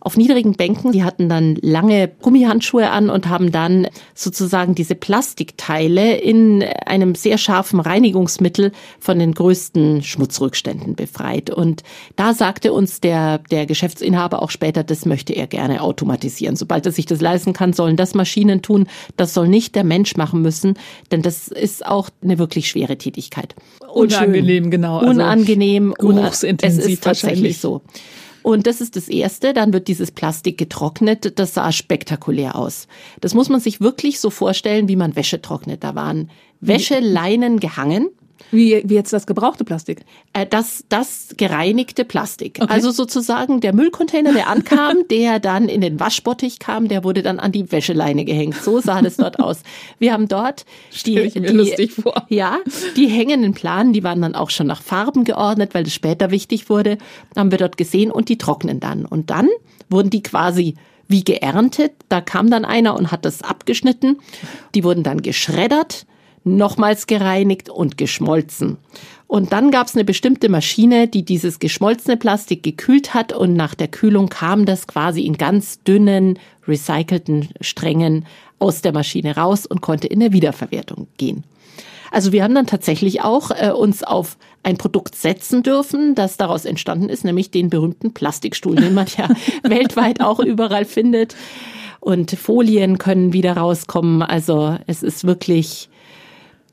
auf 0.06 0.16
niedrigen 0.16 0.52
Bänken. 0.52 0.92
Die 0.92 1.02
hatten 1.02 1.28
dann 1.28 1.58
lange 1.62 2.06
Gummihandschuhe 2.22 2.90
an 2.90 3.10
und 3.10 3.28
haben 3.28 3.50
dann 3.50 3.88
sozusagen 4.14 4.76
diese 4.76 4.94
Plastikteile 4.94 6.16
in 6.16 6.62
einem 6.62 7.16
sehr 7.16 7.38
scharfen 7.38 7.80
Reinigungsmittel 7.80 8.70
von 9.00 9.18
den 9.18 9.34
größten 9.34 10.04
Schmutzrückständen 10.04 10.94
befreit. 10.94 11.50
Und 11.50 11.82
da 12.14 12.34
sagte 12.34 12.72
uns 12.72 13.00
der, 13.00 13.38
der 13.50 13.66
Geschäftsinhaber 13.66 14.42
auch 14.42 14.50
später, 14.50 14.84
das 14.84 15.06
möchte 15.06 15.32
er 15.32 15.48
gerne 15.48 15.82
automatisieren. 15.82 16.54
Sobald 16.54 16.86
er 16.86 16.92
sich 16.92 17.06
das 17.06 17.20
leisten 17.20 17.52
kann, 17.52 17.72
sollen 17.72 17.96
das 17.96 18.14
Maschinen 18.14 18.62
tun. 18.62 18.86
Das 19.16 19.34
soll 19.34 19.48
nicht 19.48 19.74
der 19.74 19.82
Mensch 19.82 20.14
machen 20.14 20.40
müssen, 20.40 20.74
denn 21.10 21.22
das 21.22 21.48
ist 21.48 21.84
auch 21.84 22.10
eine 22.22 22.38
wirklich 22.38 22.68
schwere 22.68 22.96
Tätigkeit. 22.96 23.56
Unangenehm, 23.92 24.70
genau. 24.70 24.98
Also 24.98 25.10
unangenehm. 25.10 25.94
Geruchsintensiv 25.98 26.84
es 26.84 26.90
ist 26.92 27.02
tatsächlich 27.02 27.58
so. 27.58 27.82
Und 28.46 28.68
das 28.68 28.80
ist 28.80 28.94
das 28.94 29.08
Erste. 29.08 29.52
Dann 29.54 29.72
wird 29.72 29.88
dieses 29.88 30.12
Plastik 30.12 30.56
getrocknet. 30.56 31.36
Das 31.36 31.54
sah 31.54 31.72
spektakulär 31.72 32.54
aus. 32.54 32.86
Das 33.20 33.34
muss 33.34 33.48
man 33.48 33.58
sich 33.58 33.80
wirklich 33.80 34.20
so 34.20 34.30
vorstellen, 34.30 34.86
wie 34.86 34.94
man 34.94 35.16
Wäsche 35.16 35.42
trocknet. 35.42 35.82
Da 35.82 35.96
waren 35.96 36.30
Wäscheleinen 36.60 37.58
gehangen. 37.58 38.08
Wie, 38.50 38.82
wie 38.84 38.94
jetzt 38.94 39.12
das 39.12 39.26
gebrauchte 39.26 39.64
Plastik? 39.64 40.04
Äh, 40.32 40.46
das, 40.46 40.84
das 40.88 41.34
gereinigte 41.36 42.04
Plastik. 42.04 42.58
Okay. 42.60 42.72
Also 42.72 42.90
sozusagen 42.90 43.60
der 43.60 43.72
Müllcontainer, 43.72 44.32
der 44.32 44.48
ankam, 44.48 44.96
der 45.10 45.40
dann 45.40 45.68
in 45.68 45.80
den 45.80 45.98
Waschbottich 45.98 46.58
kam, 46.58 46.88
der 46.88 47.04
wurde 47.04 47.22
dann 47.22 47.38
an 47.40 47.52
die 47.52 47.70
Wäscheleine 47.70 48.24
gehängt. 48.24 48.56
So 48.56 48.80
sah 48.80 49.02
das 49.02 49.16
dort 49.16 49.40
aus. 49.40 49.62
Wir 49.98 50.12
haben 50.12 50.28
dort 50.28 50.64
die, 51.06 51.18
ich 51.18 51.34
mir 51.34 51.48
die, 51.48 51.56
lustig 51.56 51.92
vor. 51.92 52.26
ja, 52.28 52.58
die 52.96 53.08
hängenden 53.08 53.54
Planen, 53.54 53.92
die 53.92 54.04
waren 54.04 54.22
dann 54.22 54.34
auch 54.34 54.50
schon 54.50 54.66
nach 54.66 54.82
Farben 54.82 55.24
geordnet, 55.24 55.74
weil 55.74 55.84
das 55.84 55.94
später 55.94 56.30
wichtig 56.30 56.70
wurde, 56.70 56.98
haben 57.36 57.50
wir 57.50 57.58
dort 57.58 57.76
gesehen 57.76 58.10
und 58.10 58.28
die 58.28 58.38
trocknen 58.38 58.80
dann. 58.80 59.04
Und 59.04 59.30
dann 59.30 59.48
wurden 59.88 60.10
die 60.10 60.22
quasi 60.22 60.74
wie 61.08 61.24
geerntet. 61.24 61.92
Da 62.08 62.20
kam 62.20 62.50
dann 62.50 62.64
einer 62.64 62.96
und 62.96 63.10
hat 63.10 63.24
das 63.24 63.42
abgeschnitten. 63.42 64.18
Die 64.74 64.84
wurden 64.84 65.02
dann 65.02 65.22
geschreddert 65.22 66.06
nochmals 66.46 67.06
gereinigt 67.06 67.68
und 67.68 67.98
geschmolzen. 67.98 68.78
Und 69.26 69.52
dann 69.52 69.70
gab 69.72 69.88
es 69.88 69.94
eine 69.94 70.04
bestimmte 70.04 70.48
Maschine, 70.48 71.08
die 71.08 71.24
dieses 71.24 71.58
geschmolzene 71.58 72.16
Plastik 72.16 72.62
gekühlt 72.62 73.12
hat 73.12 73.32
und 73.32 73.54
nach 73.54 73.74
der 73.74 73.88
Kühlung 73.88 74.28
kam 74.28 74.64
das 74.64 74.86
quasi 74.86 75.22
in 75.22 75.36
ganz 75.36 75.82
dünnen, 75.82 76.38
recycelten 76.66 77.48
Strängen 77.60 78.24
aus 78.60 78.82
der 78.82 78.92
Maschine 78.92 79.36
raus 79.36 79.66
und 79.66 79.80
konnte 79.80 80.06
in 80.06 80.20
der 80.20 80.32
Wiederverwertung 80.32 81.08
gehen. 81.16 81.44
Also 82.12 82.30
wir 82.30 82.44
haben 82.44 82.54
dann 82.54 82.68
tatsächlich 82.68 83.22
auch 83.22 83.50
äh, 83.50 83.70
uns 83.70 84.04
auf 84.04 84.38
ein 84.62 84.78
Produkt 84.78 85.16
setzen 85.16 85.64
dürfen, 85.64 86.14
das 86.14 86.36
daraus 86.36 86.64
entstanden 86.64 87.08
ist, 87.08 87.24
nämlich 87.24 87.50
den 87.50 87.68
berühmten 87.68 88.14
Plastikstuhl, 88.14 88.76
den 88.76 88.94
man 88.94 89.06
ja 89.18 89.28
weltweit 89.64 90.20
auch 90.20 90.38
überall 90.38 90.84
findet. 90.84 91.34
Und 91.98 92.30
Folien 92.30 92.98
können 92.98 93.32
wieder 93.32 93.56
rauskommen. 93.56 94.22
Also 94.22 94.78
es 94.86 95.02
ist 95.02 95.26
wirklich 95.26 95.88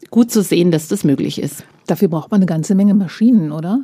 gut 0.10 0.32
zu 0.32 0.42
sehen, 0.42 0.72
dass 0.72 0.88
das 0.88 1.04
möglich 1.04 1.40
ist. 1.40 1.64
Dafür 1.88 2.08
braucht 2.08 2.32
man 2.32 2.40
eine 2.40 2.46
ganze 2.46 2.76
Menge 2.76 2.94
Maschinen, 2.94 3.52
oder? 3.52 3.82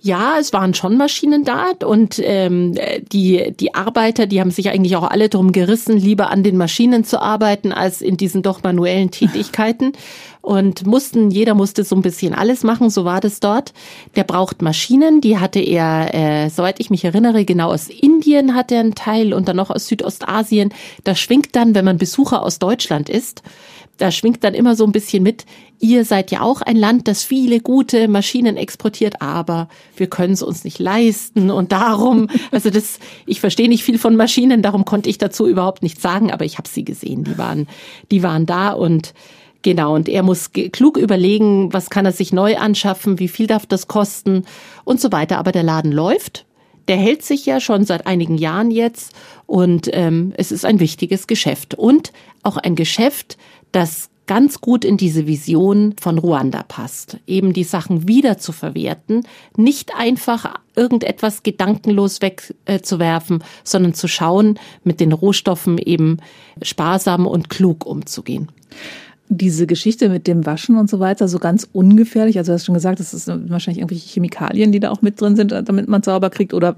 Ja, 0.00 0.36
es 0.38 0.52
waren 0.52 0.74
schon 0.74 0.96
Maschinen 0.96 1.42
da 1.42 1.72
und 1.84 2.20
ähm, 2.22 2.76
die, 3.10 3.52
die 3.58 3.74
Arbeiter, 3.74 4.26
die 4.26 4.40
haben 4.40 4.52
sich 4.52 4.68
eigentlich 4.70 4.94
auch 4.94 5.10
alle 5.10 5.28
darum 5.28 5.50
gerissen, 5.50 5.96
lieber 5.96 6.30
an 6.30 6.44
den 6.44 6.56
Maschinen 6.56 7.02
zu 7.02 7.20
arbeiten, 7.20 7.72
als 7.72 8.00
in 8.00 8.16
diesen 8.16 8.42
doch 8.42 8.62
manuellen 8.62 9.10
Tätigkeiten. 9.10 9.92
Und 10.40 10.86
mussten, 10.86 11.30
jeder 11.30 11.52
musste 11.52 11.84
so 11.84 11.94
ein 11.94 12.00
bisschen 12.00 12.32
alles 12.32 12.62
machen, 12.62 12.88
so 12.88 13.04
war 13.04 13.20
das 13.20 13.38
dort. 13.38 13.74
Der 14.16 14.24
braucht 14.24 14.62
Maschinen, 14.62 15.20
die 15.20 15.36
hatte 15.36 15.58
er, 15.58 16.14
äh, 16.14 16.48
soweit 16.48 16.80
ich 16.80 16.88
mich 16.88 17.04
erinnere, 17.04 17.44
genau 17.44 17.70
aus 17.70 17.88
Indien 17.88 18.54
hat 18.54 18.72
er 18.72 18.80
einen 18.80 18.94
Teil 18.94 19.34
und 19.34 19.46
dann 19.46 19.56
noch 19.56 19.68
aus 19.68 19.88
Südostasien. 19.88 20.72
Das 21.04 21.18
schwingt 21.18 21.54
dann, 21.54 21.74
wenn 21.74 21.84
man 21.84 21.98
Besucher 21.98 22.42
aus 22.42 22.58
Deutschland 22.58 23.10
ist 23.10 23.42
da 23.98 24.10
schwingt 24.10 24.42
dann 24.44 24.54
immer 24.54 24.74
so 24.76 24.84
ein 24.84 24.92
bisschen 24.92 25.22
mit, 25.22 25.44
ihr 25.80 26.04
seid 26.04 26.30
ja 26.30 26.40
auch 26.40 26.62
ein 26.62 26.76
Land, 26.76 27.08
das 27.08 27.24
viele 27.24 27.60
gute 27.60 28.08
Maschinen 28.08 28.56
exportiert, 28.56 29.20
aber 29.20 29.68
wir 29.96 30.06
können 30.06 30.32
es 30.32 30.42
uns 30.42 30.64
nicht 30.64 30.78
leisten. 30.78 31.50
Und 31.50 31.72
darum, 31.72 32.28
also 32.50 32.70
das, 32.70 32.98
ich 33.26 33.40
verstehe 33.40 33.68
nicht 33.68 33.84
viel 33.84 33.98
von 33.98 34.16
Maschinen, 34.16 34.62
darum 34.62 34.84
konnte 34.84 35.10
ich 35.10 35.18
dazu 35.18 35.46
überhaupt 35.46 35.82
nichts 35.82 36.00
sagen, 36.00 36.32
aber 36.32 36.44
ich 36.44 36.58
habe 36.58 36.68
sie 36.68 36.84
gesehen, 36.84 37.24
die 37.24 37.36
waren, 37.36 37.68
die 38.10 38.22
waren 38.22 38.46
da 38.46 38.70
und 38.70 39.12
Genau, 39.62 39.96
und 39.96 40.08
er 40.08 40.22
muss 40.22 40.52
klug 40.52 40.96
überlegen, 40.96 41.72
was 41.72 41.90
kann 41.90 42.06
er 42.06 42.12
sich 42.12 42.32
neu 42.32 42.56
anschaffen, 42.56 43.18
wie 43.18 43.26
viel 43.26 43.48
darf 43.48 43.66
das 43.66 43.88
kosten 43.88 44.44
und 44.84 45.00
so 45.00 45.10
weiter. 45.10 45.36
Aber 45.36 45.50
der 45.50 45.64
Laden 45.64 45.90
läuft, 45.90 46.46
der 46.86 46.96
hält 46.96 47.22
sich 47.22 47.44
ja 47.44 47.60
schon 47.60 47.84
seit 47.84 48.06
einigen 48.06 48.38
Jahren 48.38 48.70
jetzt 48.70 49.12
und 49.46 49.90
ähm, 49.92 50.32
es 50.36 50.52
ist 50.52 50.64
ein 50.64 50.80
wichtiges 50.80 51.26
Geschäft. 51.26 51.74
Und 51.74 52.12
auch 52.42 52.56
ein 52.56 52.76
Geschäft, 52.76 53.36
das 53.72 54.10
ganz 54.26 54.60
gut 54.60 54.84
in 54.84 54.96
diese 54.96 55.26
Vision 55.26 55.94
von 55.98 56.18
Ruanda 56.18 56.62
passt. 56.62 57.18
Eben 57.26 57.54
die 57.54 57.64
Sachen 57.64 58.06
wieder 58.06 58.38
zu 58.38 58.52
verwerten, 58.52 59.26
nicht 59.56 59.94
einfach 59.96 60.54
irgendetwas 60.76 61.42
gedankenlos 61.42 62.20
wegzuwerfen, 62.20 63.42
sondern 63.64 63.94
zu 63.94 64.06
schauen, 64.06 64.58
mit 64.84 65.00
den 65.00 65.12
Rohstoffen 65.12 65.78
eben 65.78 66.18
sparsam 66.62 67.26
und 67.26 67.48
klug 67.48 67.86
umzugehen 67.86 68.48
diese 69.28 69.66
Geschichte 69.66 70.08
mit 70.08 70.26
dem 70.26 70.46
Waschen 70.46 70.76
und 70.76 70.88
so 70.88 71.00
weiter 71.00 71.28
so 71.28 71.38
ganz 71.38 71.68
ungefährlich? 71.72 72.38
Also 72.38 72.52
du 72.52 72.54
hast 72.54 72.64
schon 72.64 72.74
gesagt, 72.74 73.00
das 73.00 73.14
ist 73.14 73.28
wahrscheinlich 73.28 73.78
irgendwelche 73.78 74.08
Chemikalien, 74.08 74.72
die 74.72 74.80
da 74.80 74.90
auch 74.90 75.02
mit 75.02 75.20
drin 75.20 75.36
sind, 75.36 75.52
damit 75.52 75.88
man 75.88 76.02
sauber 76.02 76.30
kriegt. 76.30 76.54
Oder 76.54 76.76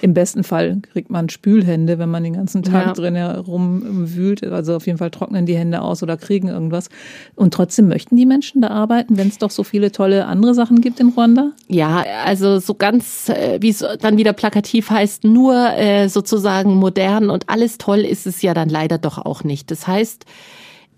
im 0.00 0.14
besten 0.14 0.44
Fall 0.44 0.80
kriegt 0.92 1.10
man 1.10 1.28
Spülhände, 1.28 1.98
wenn 1.98 2.10
man 2.10 2.24
den 2.24 2.34
ganzen 2.34 2.62
Tag 2.62 2.86
ja. 2.86 2.92
drin 2.92 3.14
herumwühlt. 3.14 4.44
Also 4.44 4.76
auf 4.76 4.86
jeden 4.86 4.98
Fall 4.98 5.10
trocknen 5.10 5.46
die 5.46 5.56
Hände 5.56 5.82
aus 5.82 6.02
oder 6.02 6.16
kriegen 6.16 6.48
irgendwas. 6.48 6.88
Und 7.34 7.54
trotzdem 7.54 7.88
möchten 7.88 8.16
die 8.16 8.26
Menschen 8.26 8.62
da 8.62 8.68
arbeiten, 8.68 9.16
wenn 9.16 9.28
es 9.28 9.38
doch 9.38 9.50
so 9.50 9.64
viele 9.64 9.92
tolle 9.92 10.26
andere 10.26 10.54
Sachen 10.54 10.80
gibt 10.80 11.00
in 11.00 11.10
Ruanda? 11.10 11.52
Ja, 11.68 12.04
also 12.24 12.58
so 12.58 12.74
ganz, 12.74 13.28
äh, 13.28 13.58
wie 13.60 13.70
es 13.70 13.84
dann 14.00 14.16
wieder 14.16 14.32
plakativ 14.32 14.90
heißt, 14.90 15.24
nur 15.24 15.54
äh, 15.76 16.08
sozusagen 16.08 16.74
modern 16.74 17.30
und 17.30 17.48
alles 17.48 17.78
toll 17.78 18.00
ist 18.00 18.26
es 18.26 18.42
ja 18.42 18.54
dann 18.54 18.68
leider 18.68 18.98
doch 18.98 19.18
auch 19.18 19.44
nicht. 19.44 19.70
Das 19.70 19.86
heißt, 19.86 20.24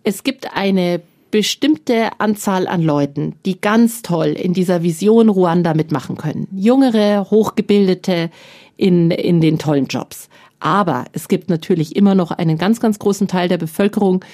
es 0.07 0.23
gibt 0.23 0.55
eine 0.57 1.03
bestimmte 1.33 2.21
Anzahl 2.21 2.69
an 2.69 2.81
Leuten, 2.81 3.35
die 3.45 3.61
ganz 3.61 4.03
toll 4.03 4.29
in 4.29 4.55
dieser 4.55 4.85
Vision 4.85 5.29
Ruanda 5.29 5.75
mitmachen 5.75 6.17
können. 6.17 6.47
Jüngere, 6.53 7.29
hochgebildete 7.29 8.31
in, 8.77 9.11
in 9.11 9.41
den 9.41 9.59
tollen 9.59 9.87
Jobs. 9.87 10.29
Aber 10.61 11.07
es 11.13 11.27
gibt 11.27 11.51
natürlich 11.51 11.97
immer 11.97 12.15
noch 12.15 12.31
einen 12.31 12.57
ganz, 12.57 12.79
ganz 12.79 13.01
großen 13.01 13.27
Teil 13.27 13.49
der 13.49 13.59
Bevölkerung, 13.59 14.25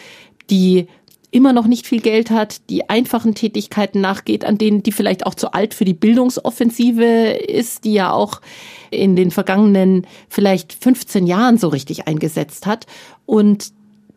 die 0.50 0.88
immer 1.30 1.54
noch 1.54 1.66
nicht 1.66 1.86
viel 1.86 2.02
Geld 2.02 2.30
hat, 2.30 2.68
die 2.68 2.90
einfachen 2.90 3.34
Tätigkeiten 3.34 4.02
nachgeht, 4.02 4.44
an 4.44 4.58
denen 4.58 4.82
die 4.82 4.92
vielleicht 4.92 5.24
auch 5.24 5.34
zu 5.34 5.52
alt 5.52 5.72
für 5.72 5.86
die 5.86 5.94
Bildungsoffensive 5.94 7.02
ist, 7.02 7.84
die 7.84 7.94
ja 7.94 8.12
auch 8.12 8.42
in 8.90 9.16
den 9.16 9.30
vergangenen 9.30 10.06
vielleicht 10.28 10.74
15 10.74 11.26
Jahren 11.26 11.56
so 11.56 11.68
richtig 11.68 12.06
eingesetzt 12.06 12.66
hat. 12.66 12.84
Und 13.24 13.72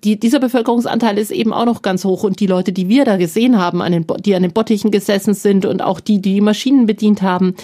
die, 0.05 0.19
dieser 0.19 0.39
Bevölkerungsanteil 0.39 1.17
ist 1.17 1.31
eben 1.31 1.51
auch 1.51 1.65
noch 1.65 1.81
ganz 1.81 2.05
hoch. 2.05 2.23
Und 2.23 2.39
die 2.39 2.47
Leute, 2.47 2.71
die 2.71 2.87
wir 2.87 3.05
da 3.05 3.17
gesehen 3.17 3.57
haben, 3.57 3.81
an 3.81 3.91
den, 3.91 4.05
die 4.19 4.35
an 4.35 4.43
den 4.43 4.53
Bottichen 4.53 4.91
gesessen 4.91 5.33
sind 5.33 5.65
und 5.65 5.81
auch 5.81 5.99
die, 5.99 6.21
die 6.21 6.35
die 6.35 6.41
Maschinen 6.41 6.85
bedient 6.85 7.23
haben, 7.23 7.55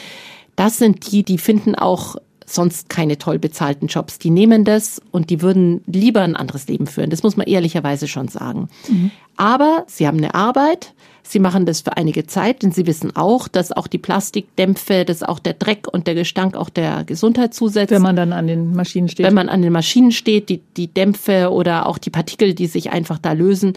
das 0.55 0.77
sind 0.77 1.11
die, 1.11 1.23
die 1.23 1.37
finden 1.37 1.75
auch 1.75 2.15
sonst 2.45 2.89
keine 2.89 3.17
toll 3.17 3.39
bezahlten 3.39 3.87
Jobs. 3.87 4.19
Die 4.19 4.29
nehmen 4.29 4.65
das 4.65 5.01
und 5.11 5.29
die 5.29 5.41
würden 5.41 5.81
lieber 5.85 6.21
ein 6.21 6.35
anderes 6.35 6.67
Leben 6.67 6.87
führen. 6.87 7.09
Das 7.09 7.23
muss 7.23 7.37
man 7.37 7.47
ehrlicherweise 7.47 8.07
schon 8.07 8.27
sagen. 8.27 8.69
Mhm. 8.87 9.11
Aber 9.37 9.85
sie 9.87 10.07
haben 10.07 10.17
eine 10.17 10.35
Arbeit, 10.35 10.93
Sie 11.23 11.39
machen 11.39 11.65
das 11.65 11.81
für 11.81 11.95
einige 11.95 12.25
Zeit, 12.25 12.61
denn 12.61 12.71
sie 12.71 12.87
wissen 12.87 13.15
auch, 13.15 13.47
dass 13.47 13.71
auch 13.71 13.87
die 13.87 13.97
Plastikdämpfe, 13.97 15.05
dass 15.05 15.23
auch 15.23 15.39
der 15.39 15.53
Dreck 15.53 15.87
und 15.87 16.07
der 16.07 16.15
Gestank 16.15 16.57
auch 16.57 16.69
der 16.69 17.03
Gesundheit 17.05 17.53
zusetzt. 17.53 17.91
Wenn 17.91 18.01
man 18.01 18.15
dann 18.15 18.33
an 18.33 18.47
den 18.47 18.75
Maschinen 18.75 19.07
steht. 19.07 19.25
Wenn 19.25 19.33
man 19.33 19.47
an 19.47 19.61
den 19.61 19.71
Maschinen 19.71 20.11
steht, 20.11 20.49
die, 20.49 20.61
die 20.75 20.87
Dämpfe 20.87 21.51
oder 21.51 21.85
auch 21.85 21.99
die 21.99 22.09
Partikel, 22.09 22.53
die 22.53 22.67
sich 22.67 22.91
einfach 22.91 23.17
da 23.17 23.31
lösen. 23.31 23.73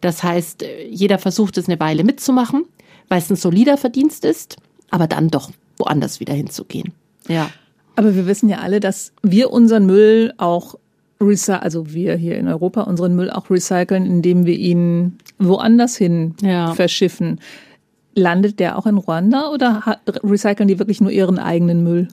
Das 0.00 0.22
heißt, 0.22 0.64
jeder 0.90 1.18
versucht 1.18 1.56
es 1.56 1.66
eine 1.66 1.80
Weile 1.80 2.04
mitzumachen, 2.04 2.64
weil 3.08 3.18
es 3.20 3.30
ein 3.30 3.36
solider 3.36 3.78
Verdienst 3.78 4.24
ist, 4.24 4.56
aber 4.90 5.06
dann 5.06 5.28
doch 5.28 5.50
woanders 5.78 6.20
wieder 6.20 6.34
hinzugehen. 6.34 6.92
Ja. 7.28 7.48
Aber 7.98 8.14
wir 8.14 8.28
wissen 8.28 8.48
ja 8.48 8.58
alle, 8.58 8.78
dass 8.78 9.12
wir 9.22 9.50
unseren 9.50 9.84
Müll 9.84 10.32
auch 10.36 10.76
also 11.48 11.92
wir 11.92 12.14
hier 12.14 12.38
in 12.38 12.46
Europa 12.46 12.82
unseren 12.82 13.16
Müll 13.16 13.28
auch 13.28 13.50
recyceln, 13.50 14.06
indem 14.06 14.46
wir 14.46 14.56
ihn 14.56 15.18
woanders 15.40 15.96
hin 15.96 16.36
ja. 16.40 16.74
verschiffen. 16.74 17.40
Landet 18.14 18.60
der 18.60 18.78
auch 18.78 18.86
in 18.86 18.98
Ruanda 18.98 19.48
oder 19.50 19.98
recyceln 20.22 20.68
die 20.68 20.78
wirklich 20.78 21.00
nur 21.00 21.10
ihren 21.10 21.40
eigenen 21.40 21.82
Müll? 21.82 22.06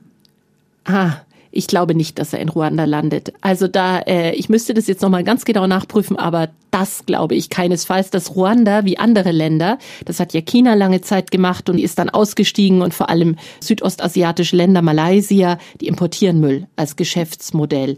Ah, 0.86 1.18
Ich 1.58 1.68
glaube 1.68 1.96
nicht, 1.96 2.20
dass 2.20 2.34
er 2.34 2.40
in 2.40 2.50
Ruanda 2.50 2.84
landet. 2.84 3.32
Also 3.40 3.70
da, 3.70 4.00
äh, 4.00 4.36
ich 4.36 4.50
müsste 4.50 4.74
das 4.74 4.88
jetzt 4.88 5.02
nochmal 5.02 5.24
ganz 5.24 5.46
genau 5.46 5.68
nachprüfen, 5.68 6.20
aber 6.20 6.50
das 6.70 7.06
glaube 7.06 7.34
ich 7.36 7.50
keinesfalls, 7.50 8.10
dass 8.10 8.36
Ruanda 8.36 8.84
wie 8.84 8.98
andere 8.98 9.32
Länder, 9.32 9.78
das 10.04 10.20
hat 10.20 10.34
ja 10.34 10.42
China 10.42 10.74
lange 10.74 11.00
Zeit 11.00 11.32
gemacht 11.32 11.70
und 11.70 11.80
ist 11.80 11.98
dann 11.98 12.10
ausgestiegen 12.10 12.82
und 12.82 12.94
vor 12.94 13.10
allem 13.10 13.38
südostasiatische 13.62 14.58
Länder, 14.58 14.82
Malaysia, 14.82 15.58
die 15.80 15.88
importieren 15.88 16.42
Müll 16.42 16.68
als 16.76 16.98
Geschäftsmodell. 16.98 17.96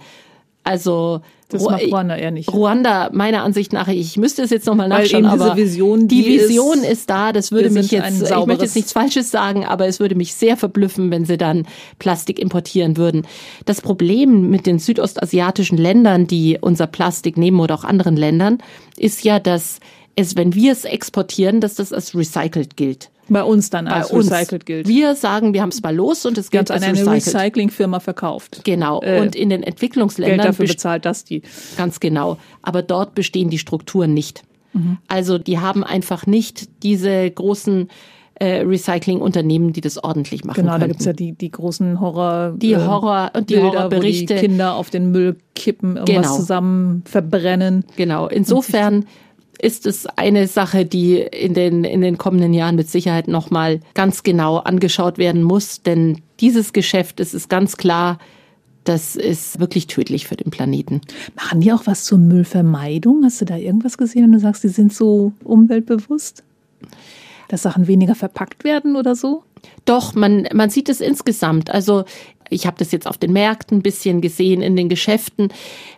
Also 0.67 1.21
das 1.49 1.63
macht 1.63 1.85
Ruanda 1.85 2.17
eher 2.17 2.31
nicht. 2.31 2.51
Ruanda, 2.51 3.09
meiner 3.13 3.43
Ansicht 3.43 3.71
nach, 3.71 3.87
ich 3.87 4.17
müsste 4.17 4.41
es 4.41 4.49
jetzt 4.49 4.65
nochmal 4.65 4.89
nachschauen, 4.89 5.23
Weil 5.23 5.33
eben 5.33 5.41
aber 5.41 5.55
Vision, 5.55 6.07
die, 6.09 6.23
die 6.23 6.39
Vision 6.41 6.79
ist, 6.79 6.91
ist, 6.91 7.09
da. 7.09 7.31
Das 7.31 7.53
würde 7.53 7.69
mich 7.69 7.89
jetzt, 7.89 8.21
ich 8.21 8.45
möchte 8.45 8.65
jetzt 8.65 8.75
nichts 8.75 8.91
Falsches 8.91 9.31
sagen, 9.31 9.63
aber 9.63 9.87
es 9.87 10.01
würde 10.01 10.15
mich 10.15 10.33
sehr 10.33 10.57
verblüffen, 10.57 11.09
wenn 11.09 11.23
sie 11.23 11.37
dann 11.37 11.65
Plastik 11.99 12.37
importieren 12.37 12.97
würden. 12.97 13.25
Das 13.65 13.79
Problem 13.79 14.49
mit 14.49 14.65
den 14.65 14.77
südostasiatischen 14.77 15.77
Ländern, 15.77 16.27
die 16.27 16.57
unser 16.59 16.87
Plastik 16.87 17.37
nehmen 17.37 17.61
oder 17.61 17.75
auch 17.75 17.85
anderen 17.85 18.17
Ländern, 18.17 18.57
ist 18.97 19.23
ja, 19.23 19.39
dass 19.39 19.79
es, 20.17 20.35
wenn 20.35 20.53
wir 20.53 20.73
es 20.73 20.83
exportieren, 20.83 21.61
dass 21.61 21.75
das 21.75 21.93
als 21.93 22.13
recycelt 22.13 22.75
gilt. 22.75 23.09
Bei 23.29 23.43
uns 23.43 23.69
dann 23.69 23.87
als 23.87 24.11
uns. 24.11 24.31
recycelt 24.31 24.65
gilt. 24.65 24.87
Wir 24.87 25.15
sagen, 25.15 25.53
wir 25.53 25.61
haben 25.61 25.69
es 25.69 25.81
mal 25.81 25.95
los 25.95 26.25
und 26.25 26.37
es 26.37 26.49
gilt 26.51 26.69
Ganz 26.69 26.83
an 26.83 26.87
eine. 26.89 27.05
Recyclingfirma 27.11 27.99
verkauft. 27.99 28.61
Genau. 28.63 29.01
Äh, 29.01 29.21
und 29.21 29.35
in 29.35 29.49
den 29.49 29.61
Geld 29.61 29.73
Entwicklungsländern 29.73 30.47
dafür 30.47 30.65
best- 30.65 30.75
bezahlt 30.77 31.05
das 31.05 31.23
die. 31.23 31.41
Ganz 31.77 31.99
genau. 31.99 32.37
Aber 32.61 32.81
dort 32.81 33.15
bestehen 33.15 33.49
die 33.49 33.57
Strukturen 33.59 34.13
nicht. 34.13 34.43
Also 35.07 35.39
die 35.39 35.57
haben 35.57 35.83
einfach 35.83 36.27
nicht 36.27 36.83
diese 36.83 37.31
großen 37.31 37.87
äh, 38.35 38.61
Recycling-Unternehmen, 38.61 39.73
die 39.73 39.81
das 39.81 39.97
ordentlich 40.03 40.43
machen 40.43 40.57
Genau, 40.61 40.73
da 40.73 40.77
könnten. 40.79 40.89
gibt's 40.91 41.05
ja 41.05 41.13
die, 41.13 41.31
die 41.31 41.49
großen 41.49 41.99
Horror. 41.99 42.53
Die 42.55 42.73
äh, 42.73 42.85
Horror- 42.85 43.31
und 43.35 43.49
die 43.49 43.55
Bilder, 43.55 43.71
Horrorberichte. 43.79 44.35
Wo 44.35 44.39
die 44.39 44.45
Kinder 44.47 44.75
auf 44.75 44.91
den 44.91 45.09
Müll 45.11 45.37
kippen, 45.55 45.95
irgendwas 45.97 46.15
Genau. 46.27 46.35
zusammen 46.35 47.01
verbrennen. 47.05 47.85
Genau. 47.95 48.27
Insofern 48.27 49.05
ist 49.59 49.85
es 49.85 50.05
eine 50.05 50.47
Sache, 50.47 50.85
die 50.85 51.19
in 51.19 51.53
den, 51.53 51.83
in 51.83 52.01
den 52.01 52.17
kommenden 52.17 52.53
Jahren 52.53 52.75
mit 52.75 52.89
Sicherheit 52.89 53.27
nochmal 53.27 53.79
ganz 53.93 54.23
genau 54.23 54.57
angeschaut 54.57 55.17
werden 55.17 55.43
muss. 55.43 55.81
Denn 55.81 56.21
dieses 56.39 56.73
Geschäft, 56.73 57.19
es 57.19 57.33
ist 57.33 57.49
ganz 57.49 57.77
klar, 57.77 58.19
das 58.83 59.15
ist 59.15 59.59
wirklich 59.59 59.87
tödlich 59.87 60.27
für 60.27 60.37
den 60.37 60.49
Planeten. 60.49 61.01
Machen 61.35 61.59
die 61.59 61.73
auch 61.73 61.85
was 61.85 62.05
zur 62.05 62.19
Müllvermeidung? 62.19 63.23
Hast 63.25 63.41
du 63.41 63.45
da 63.45 63.57
irgendwas 63.57 63.97
gesehen, 63.97 64.23
wenn 64.23 64.31
du 64.31 64.39
sagst, 64.39 64.63
die 64.63 64.69
sind 64.69 64.93
so 64.93 65.33
umweltbewusst? 65.43 66.43
Dass 67.49 67.63
Sachen 67.63 67.87
weniger 67.87 68.15
verpackt 68.15 68.63
werden 68.63 68.95
oder 68.95 69.15
so? 69.15 69.43
Doch, 69.85 70.15
man, 70.15 70.47
man 70.53 70.69
sieht 70.69 70.89
es 70.89 71.01
insgesamt. 71.01 71.69
Also 71.69 72.05
ich 72.49 72.65
habe 72.65 72.77
das 72.79 72.91
jetzt 72.91 73.07
auf 73.07 73.17
den 73.17 73.33
Märkten 73.33 73.79
ein 73.79 73.81
bisschen 73.81 74.21
gesehen, 74.21 74.61
in 74.61 74.75
den 74.75 74.89
Geschäften. 74.89 75.49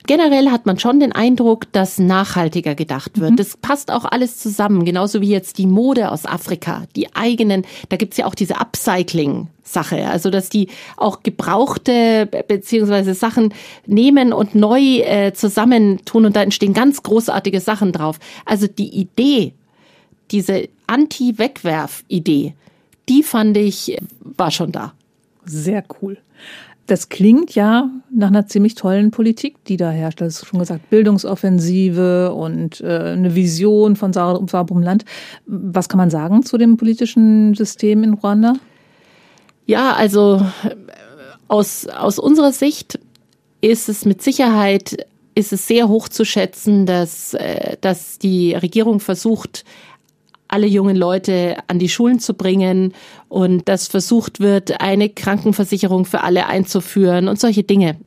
Generell 0.07 0.49
hat 0.49 0.65
man 0.65 0.79
schon 0.79 0.99
den 0.99 1.11
Eindruck, 1.11 1.71
dass 1.71 1.99
nachhaltiger 1.99 2.75
gedacht 2.75 3.19
wird. 3.19 3.39
Das 3.39 3.57
passt 3.57 3.91
auch 3.91 4.05
alles 4.05 4.39
zusammen, 4.39 4.85
genauso 4.85 5.21
wie 5.21 5.29
jetzt 5.29 5.57
die 5.57 5.67
Mode 5.67 6.11
aus 6.11 6.25
Afrika, 6.25 6.83
die 6.95 7.13
eigenen, 7.15 7.65
da 7.89 7.97
gibt's 7.97 8.17
ja 8.17 8.25
auch 8.25 8.35
diese 8.35 8.59
Upcycling-Sache, 8.59 10.07
also 10.07 10.29
dass 10.29 10.49
die 10.49 10.69
auch 10.97 11.21
gebrauchte 11.23 12.27
be- 12.29 12.43
beziehungsweise 12.47 13.13
Sachen 13.13 13.53
nehmen 13.85 14.33
und 14.33 14.55
neu 14.55 14.99
äh, 14.99 15.33
zusammentun 15.33 16.25
und 16.25 16.35
da 16.35 16.41
entstehen 16.41 16.73
ganz 16.73 17.03
großartige 17.03 17.59
Sachen 17.59 17.91
drauf. 17.91 18.19
Also 18.45 18.67
die 18.67 18.89
Idee, 18.89 19.53
diese 20.31 20.69
Anti-Wegwerf-Idee, 20.87 22.55
die 23.07 23.23
fand 23.23 23.57
ich, 23.57 23.97
war 24.21 24.51
schon 24.51 24.71
da. 24.71 24.93
Sehr 25.45 25.83
cool. 26.01 26.17
Das 26.87 27.09
klingt 27.09 27.53
ja 27.53 27.89
nach 28.09 28.29
einer 28.29 28.47
ziemlich 28.47 28.73
tollen 28.73 29.11
Politik, 29.11 29.63
die 29.65 29.77
da 29.77 29.91
herrscht. 29.91 30.21
Das 30.21 30.41
ist 30.41 30.47
schon 30.47 30.59
gesagt, 30.59 30.89
Bildungsoffensive 30.89 32.33
und 32.33 32.81
äh, 32.81 33.13
eine 33.13 33.35
Vision 33.35 33.95
von 33.95 34.11
sau- 34.11 34.43
sauberem 34.47 34.81
Land. 34.81 35.05
Was 35.45 35.87
kann 35.87 35.99
man 35.99 36.09
sagen 36.09 36.41
zu 36.43 36.57
dem 36.57 36.77
politischen 36.77 37.53
System 37.53 38.03
in 38.03 38.15
Ruanda? 38.15 38.53
Ja, 39.67 39.93
also 39.93 40.43
aus, 41.47 41.85
aus 41.87 42.17
unserer 42.17 42.51
Sicht 42.51 42.99
ist 43.61 43.87
es 43.87 44.05
mit 44.05 44.23
Sicherheit 44.23 45.05
ist 45.35 45.53
es 45.53 45.67
sehr 45.67 45.87
hoch 45.87 46.09
zu 46.09 46.25
schätzen, 46.25 46.85
dass, 46.85 47.33
äh, 47.33 47.77
dass 47.81 48.19
die 48.19 48.53
Regierung 48.53 48.99
versucht, 48.99 49.63
alle 50.49 50.67
jungen 50.67 50.97
Leute 50.97 51.57
an 51.67 51.79
die 51.79 51.87
Schulen 51.87 52.19
zu 52.19 52.33
bringen 52.33 52.93
und 53.29 53.69
dass 53.69 53.87
versucht 53.87 54.39
wird, 54.41 54.81
eine 54.81 55.07
Krankenversicherung 55.09 56.05
für 56.05 56.21
alle 56.21 56.47
einzuführen 56.47 57.29
und 57.29 57.39
solche 57.39 57.63
Dinge. 57.63 57.97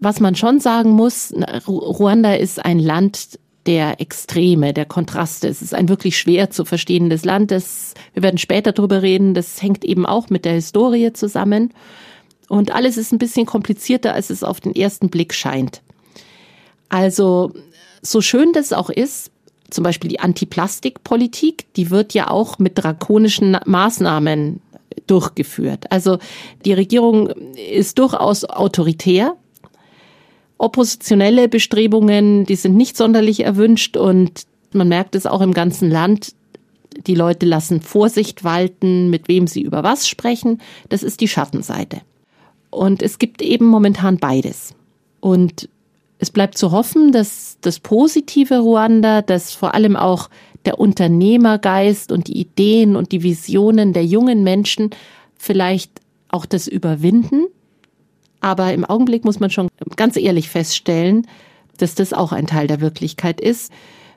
Was 0.00 0.18
man 0.18 0.34
schon 0.34 0.58
sagen 0.58 0.90
muss, 0.90 1.32
Ruanda 1.66 2.34
ist 2.34 2.64
ein 2.64 2.78
Land 2.80 3.38
der 3.66 4.00
Extreme, 4.00 4.74
der 4.74 4.84
Kontraste. 4.84 5.48
Es 5.48 5.62
ist 5.62 5.74
ein 5.74 5.88
wirklich 5.88 6.18
schwer 6.18 6.50
zu 6.50 6.64
verstehendes 6.64 7.24
Land. 7.24 7.50
Das, 7.50 7.94
wir 8.12 8.22
werden 8.22 8.38
später 8.38 8.72
drüber 8.72 9.02
reden. 9.02 9.34
Das 9.34 9.62
hängt 9.62 9.84
eben 9.84 10.04
auch 10.04 10.30
mit 10.30 10.44
der 10.44 10.54
Historie 10.54 11.12
zusammen. 11.12 11.72
Und 12.48 12.74
alles 12.74 12.96
ist 12.96 13.12
ein 13.12 13.18
bisschen 13.18 13.46
komplizierter, 13.46 14.12
als 14.12 14.30
es 14.30 14.42
auf 14.42 14.60
den 14.60 14.74
ersten 14.74 15.08
Blick 15.08 15.32
scheint. 15.32 15.80
Also, 16.88 17.52
so 18.02 18.20
schön 18.20 18.52
das 18.52 18.72
auch 18.72 18.90
ist, 18.90 19.30
zum 19.70 19.84
Beispiel 19.84 20.10
die 20.10 20.20
Antiplastikpolitik, 20.20 21.72
die 21.74 21.90
wird 21.90 22.14
ja 22.14 22.30
auch 22.30 22.58
mit 22.58 22.78
drakonischen 22.78 23.56
Maßnahmen 23.64 24.60
durchgeführt. 25.06 25.90
Also 25.90 26.18
die 26.64 26.72
Regierung 26.72 27.28
ist 27.28 27.98
durchaus 27.98 28.44
autoritär. 28.44 29.36
Oppositionelle 30.58 31.48
Bestrebungen, 31.48 32.44
die 32.44 32.56
sind 32.56 32.76
nicht 32.76 32.96
sonderlich 32.96 33.40
erwünscht 33.40 33.96
und 33.96 34.46
man 34.72 34.88
merkt 34.88 35.14
es 35.14 35.26
auch 35.26 35.40
im 35.40 35.52
ganzen 35.52 35.90
Land. 35.90 36.34
Die 37.06 37.14
Leute 37.14 37.46
lassen 37.46 37.80
Vorsicht 37.80 38.44
walten, 38.44 39.10
mit 39.10 39.28
wem 39.28 39.46
sie 39.46 39.62
über 39.62 39.82
was 39.82 40.08
sprechen. 40.08 40.60
Das 40.88 41.02
ist 41.02 41.20
die 41.20 41.28
Schattenseite. 41.28 42.00
Und 42.70 43.02
es 43.02 43.18
gibt 43.18 43.42
eben 43.42 43.66
momentan 43.66 44.18
beides. 44.18 44.74
Und 45.20 45.68
es 46.24 46.30
bleibt 46.30 46.56
zu 46.56 46.72
hoffen, 46.72 47.12
dass 47.12 47.58
das 47.60 47.80
positive 47.80 48.58
Ruanda, 48.60 49.20
dass 49.20 49.52
vor 49.52 49.74
allem 49.74 49.94
auch 49.94 50.30
der 50.64 50.80
Unternehmergeist 50.80 52.10
und 52.10 52.28
die 52.28 52.40
Ideen 52.40 52.96
und 52.96 53.12
die 53.12 53.22
Visionen 53.22 53.92
der 53.92 54.06
jungen 54.06 54.42
Menschen 54.42 54.88
vielleicht 55.36 56.00
auch 56.28 56.46
das 56.46 56.66
überwinden. 56.66 57.44
Aber 58.40 58.72
im 58.72 58.86
Augenblick 58.86 59.26
muss 59.26 59.38
man 59.38 59.50
schon 59.50 59.68
ganz 59.96 60.16
ehrlich 60.16 60.48
feststellen, 60.48 61.26
dass 61.76 61.94
das 61.94 62.14
auch 62.14 62.32
ein 62.32 62.46
Teil 62.46 62.68
der 62.68 62.80
Wirklichkeit 62.80 63.38
ist, 63.38 63.70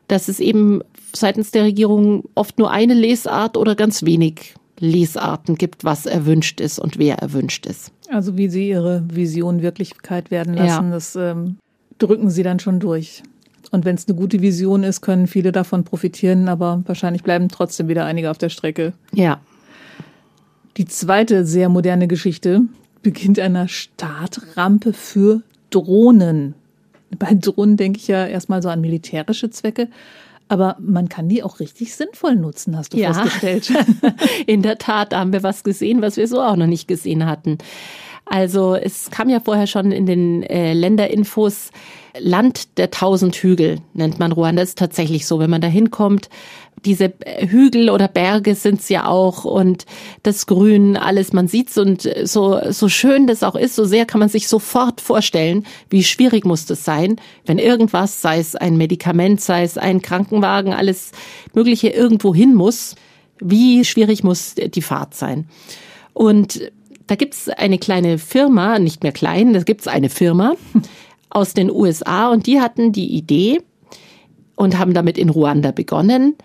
dass 0.08 0.30
es 0.30 0.40
eben 0.40 0.82
seitens 1.14 1.52
der 1.52 1.64
Regierung 1.66 2.24
oft 2.36 2.58
nur 2.58 2.72
eine 2.72 2.94
Lesart 2.94 3.58
oder 3.58 3.76
ganz 3.76 4.04
wenig 4.04 4.56
Lesarten 4.80 5.56
gibt, 5.56 5.84
was 5.84 6.06
erwünscht 6.06 6.62
ist 6.62 6.80
und 6.80 6.98
wer 6.98 7.18
erwünscht 7.18 7.66
ist. 7.66 7.92
Also 8.10 8.38
wie 8.38 8.48
sie 8.48 8.70
ihre 8.70 9.04
Vision 9.12 9.62
Wirklichkeit 9.62 10.32
werden 10.32 10.54
lassen, 10.54 10.86
Ja. 10.86 10.92
das 10.92 11.18
ähm, 11.18 11.58
drücken 11.98 12.30
sie 12.30 12.44
dann 12.44 12.60
schon 12.60 12.80
durch. 12.80 13.24
Und 13.72 13.84
wenn 13.86 13.96
es 13.96 14.08
eine 14.08 14.16
gute 14.18 14.42
Vision 14.42 14.84
ist, 14.84 15.02
können 15.02 15.28
viele 15.28 15.52
davon 15.52 15.84
profitieren, 15.84 16.48
aber 16.48 16.82
wahrscheinlich 16.86 17.24
bleiben 17.24 17.50
trotzdem 17.50 17.88
wieder 17.90 18.06
einige 18.06 18.32
auf 18.32 18.38
der 18.38 18.50
Strecke. 18.50 18.94
Ja. 19.14 19.42
Die 20.78 20.86
zweite 20.86 21.46
sehr 21.46 21.70
moderne 21.70 22.08
Geschichte 22.08 22.62
beginnt 23.02 23.40
einer 23.40 23.68
Startrampe 23.68 24.94
für 24.94 25.42
Drohnen. 25.70 26.54
Bei 27.18 27.34
Drohnen 27.34 27.78
denke 27.78 28.00
ich 28.00 28.08
ja 28.08 28.26
erstmal 28.26 28.62
so 28.62 28.70
an 28.70 28.82
militärische 28.82 29.50
Zwecke, 29.50 29.90
aber 30.50 30.78
man 30.80 31.10
kann 31.10 31.28
die 31.28 31.44
auch 31.44 31.60
richtig 31.60 31.94
sinnvoll 31.96 32.36
nutzen, 32.36 32.78
hast 32.78 32.94
du 32.94 32.98
Ja. 32.98 33.14
festgestellt. 33.14 33.72
In 34.48 34.62
der 34.62 34.78
Tat, 34.78 35.12
da 35.12 35.20
haben 35.20 35.34
wir 35.34 35.44
was 35.44 35.64
gesehen, 35.64 36.02
was 36.02 36.16
wir 36.16 36.28
so 36.28 36.42
auch 36.42 36.56
noch 36.56 36.68
nicht 36.68 36.88
gesehen 36.88 37.26
hatten. 37.26 37.58
Also 38.30 38.76
es 38.76 39.10
kam 39.10 39.30
ja 39.30 39.40
vorher 39.40 39.68
schon 39.68 39.92
in 39.92 40.06
den 40.06 40.44
äh, 40.44 40.74
Länderinfos, 40.74 41.72
Land 42.20 42.78
der 42.78 42.92
tausend 42.92 43.36
Hügel 43.36 43.80
nennt 43.94 44.20
man 44.20 44.32
Ruanda. 44.32 44.62
Ist 44.62 44.78
tatsächlich 44.78 45.26
so, 45.26 45.40
wenn 45.40 45.50
man 45.50 45.62
da 45.62 45.68
hinkommt. 45.68 46.30
Diese 46.86 47.14
Hügel 47.40 47.90
oder 47.90 48.08
Berge 48.08 48.54
sind's 48.54 48.88
ja 48.90 49.08
auch 49.08 49.46
und 49.46 49.86
das 50.24 50.46
Grün, 50.46 50.96
alles, 50.96 51.34
man 51.34 51.48
sieht's 51.48 51.78
und 51.78 52.08
so, 52.24 52.60
so 52.70 52.88
schön 52.88 53.26
das 53.26 53.44
auch 53.44 53.56
ist, 53.56 53.76
so 53.76 53.86
sehr 53.86 54.06
kann 54.06 54.20
man 54.20 54.30
sich 54.30 54.48
sofort 54.48 55.02
vorstellen, 55.02 55.66
wie 55.90 56.04
schwierig 56.04 56.46
muss 56.46 56.68
das 56.68 56.86
sein, 56.86 57.16
wenn 57.46 57.58
irgendwas, 57.58 58.22
sei 58.22 58.38
es 58.38 58.56
ein 58.56 58.78
Medikament, 58.78 59.42
sei 59.42 59.64
es 59.64 59.78
ein 59.78 60.04
Krankenwagen, 60.04 60.74
alles 60.74 61.12
Mögliche 61.54 61.90
irgendwo 61.90 62.36
hin 62.36 62.54
muss, 62.54 62.96
wie 63.40 63.84
schwierig 63.84 64.24
muss 64.24 64.54
die 64.56 64.82
Fahrt 64.82 65.16
sein. 65.16 65.48
Und 66.14 66.62
da 67.08 67.16
gibt's 67.16 67.50
eine 67.50 67.78
kleine 67.78 68.18
Firma, 68.18 68.80
nicht 68.80 69.04
mehr 69.04 69.12
klein, 69.12 69.54
da 69.54 69.62
gibt's 69.64 69.88
eine 69.88 70.10
Firma 70.10 70.56
aus 71.30 71.54
den 71.54 71.72
USA 71.72 72.30
und 72.30 72.48
die 72.48 72.62
hatten 72.62 72.92
die 72.92 73.16
Idee 73.16 73.62
und 74.56 74.78
haben 74.78 74.94
damit 74.94 75.18
in 75.18 75.30
Ruanda 75.30 75.72
begonnen, 75.72 76.36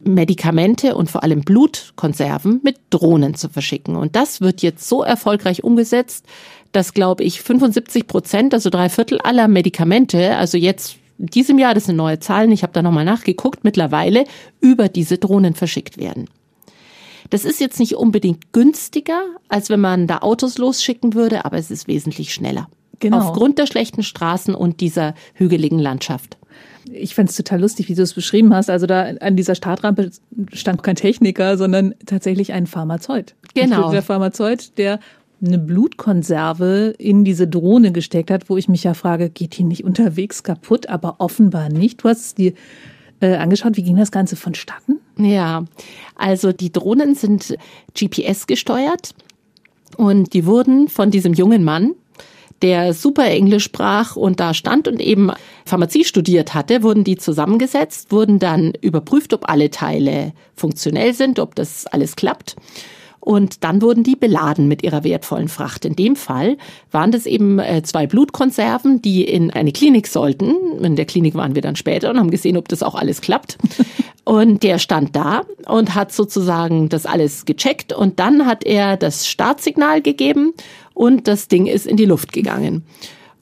Medikamente 0.00 0.94
und 0.94 1.10
vor 1.10 1.24
allem 1.24 1.40
Blutkonserven 1.40 2.60
mit 2.62 2.76
Drohnen 2.90 3.34
zu 3.34 3.48
verschicken. 3.48 3.96
Und 3.96 4.14
das 4.14 4.40
wird 4.40 4.62
jetzt 4.62 4.88
so 4.88 5.02
erfolgreich 5.02 5.64
umgesetzt, 5.64 6.24
dass, 6.70 6.94
glaube 6.94 7.24
ich, 7.24 7.42
75 7.42 8.06
Prozent, 8.06 8.54
also 8.54 8.70
drei 8.70 8.88
Viertel 8.88 9.18
aller 9.20 9.48
Medikamente, 9.48 10.36
also 10.36 10.56
jetzt 10.56 10.98
in 11.18 11.26
diesem 11.26 11.58
Jahr, 11.58 11.74
das 11.74 11.86
sind 11.86 11.96
neue 11.96 12.20
Zahlen, 12.20 12.52
ich 12.52 12.62
habe 12.62 12.72
da 12.72 12.82
nochmal 12.82 13.04
nachgeguckt, 13.04 13.64
mittlerweile 13.64 14.24
über 14.60 14.88
diese 14.88 15.18
Drohnen 15.18 15.54
verschickt 15.54 15.98
werden. 15.98 16.28
Das 17.30 17.44
ist 17.44 17.60
jetzt 17.60 17.78
nicht 17.78 17.94
unbedingt 17.94 18.52
günstiger, 18.52 19.22
als 19.48 19.70
wenn 19.70 19.80
man 19.80 20.06
da 20.06 20.18
Autos 20.18 20.58
losschicken 20.58 21.14
würde, 21.14 21.44
aber 21.44 21.58
es 21.58 21.70
ist 21.70 21.88
wesentlich 21.88 22.32
schneller. 22.32 22.68
Genau. 23.00 23.18
Aufgrund 23.18 23.58
der 23.58 23.66
schlechten 23.66 24.02
Straßen 24.02 24.54
und 24.54 24.80
dieser 24.80 25.14
hügeligen 25.34 25.78
Landschaft. 25.78 26.36
Ich 26.90 27.14
fand 27.14 27.30
es 27.30 27.36
total 27.36 27.60
lustig, 27.60 27.88
wie 27.88 27.94
du 27.94 28.02
es 28.02 28.14
beschrieben 28.14 28.54
hast. 28.54 28.70
Also 28.70 28.86
da 28.86 29.02
an 29.20 29.36
dieser 29.36 29.54
Startrampe 29.54 30.10
stand 30.52 30.82
kein 30.82 30.96
Techniker, 30.96 31.56
sondern 31.58 31.94
tatsächlich 32.06 32.52
ein 32.52 32.66
Pharmazeut. 32.66 33.34
Genau. 33.54 33.90
Der 33.90 34.02
Pharmazeut, 34.02 34.78
der 34.78 34.98
eine 35.44 35.58
Blutkonserve 35.58 36.94
in 36.98 37.24
diese 37.24 37.46
Drohne 37.46 37.92
gesteckt 37.92 38.30
hat, 38.30 38.50
wo 38.50 38.56
ich 38.56 38.68
mich 38.68 38.84
ja 38.84 38.94
frage, 38.94 39.30
geht 39.30 39.56
die 39.58 39.64
nicht 39.64 39.84
unterwegs 39.84 40.42
kaputt? 40.42 40.88
Aber 40.88 41.16
offenbar 41.18 41.68
nicht. 41.68 42.02
Du 42.02 42.08
hast 42.08 42.20
es 42.20 42.34
dir 42.34 42.54
äh, 43.20 43.34
angeschaut. 43.34 43.76
Wie 43.76 43.82
ging 43.82 43.96
das 43.96 44.10
Ganze 44.10 44.36
vonstatten? 44.36 45.00
Ja, 45.18 45.64
also 46.16 46.52
die 46.52 46.72
Drohnen 46.72 47.14
sind 47.14 47.56
GPS 47.98 48.46
gesteuert 48.46 49.14
und 49.96 50.32
die 50.34 50.46
wurden 50.46 50.88
von 50.88 51.10
diesem 51.10 51.34
jungen 51.34 51.64
Mann, 51.64 51.94
der 52.62 52.92
super 52.92 53.26
Englisch 53.26 53.64
sprach 53.64 54.16
und 54.16 54.40
da 54.40 54.52
stand 54.52 54.88
und 54.88 55.00
eben 55.00 55.30
Pharmazie 55.64 56.04
studiert 56.04 56.54
hatte, 56.54 56.82
wurden 56.82 57.04
die 57.04 57.16
zusammengesetzt, 57.16 58.10
wurden 58.10 58.38
dann 58.38 58.72
überprüft, 58.80 59.32
ob 59.32 59.48
alle 59.48 59.70
Teile 59.70 60.32
funktionell 60.54 61.14
sind, 61.14 61.38
ob 61.38 61.54
das 61.54 61.86
alles 61.86 62.16
klappt. 62.16 62.56
Und 63.20 63.64
dann 63.64 63.82
wurden 63.82 64.04
die 64.04 64.16
beladen 64.16 64.68
mit 64.68 64.82
ihrer 64.82 65.04
wertvollen 65.04 65.48
Fracht. 65.48 65.84
In 65.84 65.96
dem 65.96 66.16
Fall 66.16 66.56
waren 66.90 67.10
das 67.10 67.26
eben 67.26 67.58
äh, 67.58 67.82
zwei 67.82 68.06
Blutkonserven, 68.06 69.02
die 69.02 69.24
in 69.24 69.50
eine 69.50 69.72
Klinik 69.72 70.06
sollten. 70.06 70.54
In 70.82 70.96
der 70.96 71.04
Klinik 71.04 71.34
waren 71.34 71.54
wir 71.54 71.62
dann 71.62 71.76
später 71.76 72.10
und 72.10 72.18
haben 72.18 72.30
gesehen, 72.30 72.56
ob 72.56 72.68
das 72.68 72.82
auch 72.82 72.94
alles 72.94 73.20
klappt. 73.20 73.58
Und 74.24 74.62
der 74.62 74.78
stand 74.78 75.16
da 75.16 75.44
und 75.64 75.94
hat 75.94 76.12
sozusagen 76.12 76.90
das 76.90 77.06
alles 77.06 77.46
gecheckt 77.46 77.94
und 77.94 78.18
dann 78.18 78.44
hat 78.44 78.62
er 78.62 78.98
das 78.98 79.26
Startsignal 79.26 80.02
gegeben 80.02 80.52
und 80.92 81.26
das 81.28 81.48
Ding 81.48 81.64
ist 81.64 81.86
in 81.86 81.96
die 81.96 82.04
Luft 82.04 82.34
gegangen. 82.34 82.84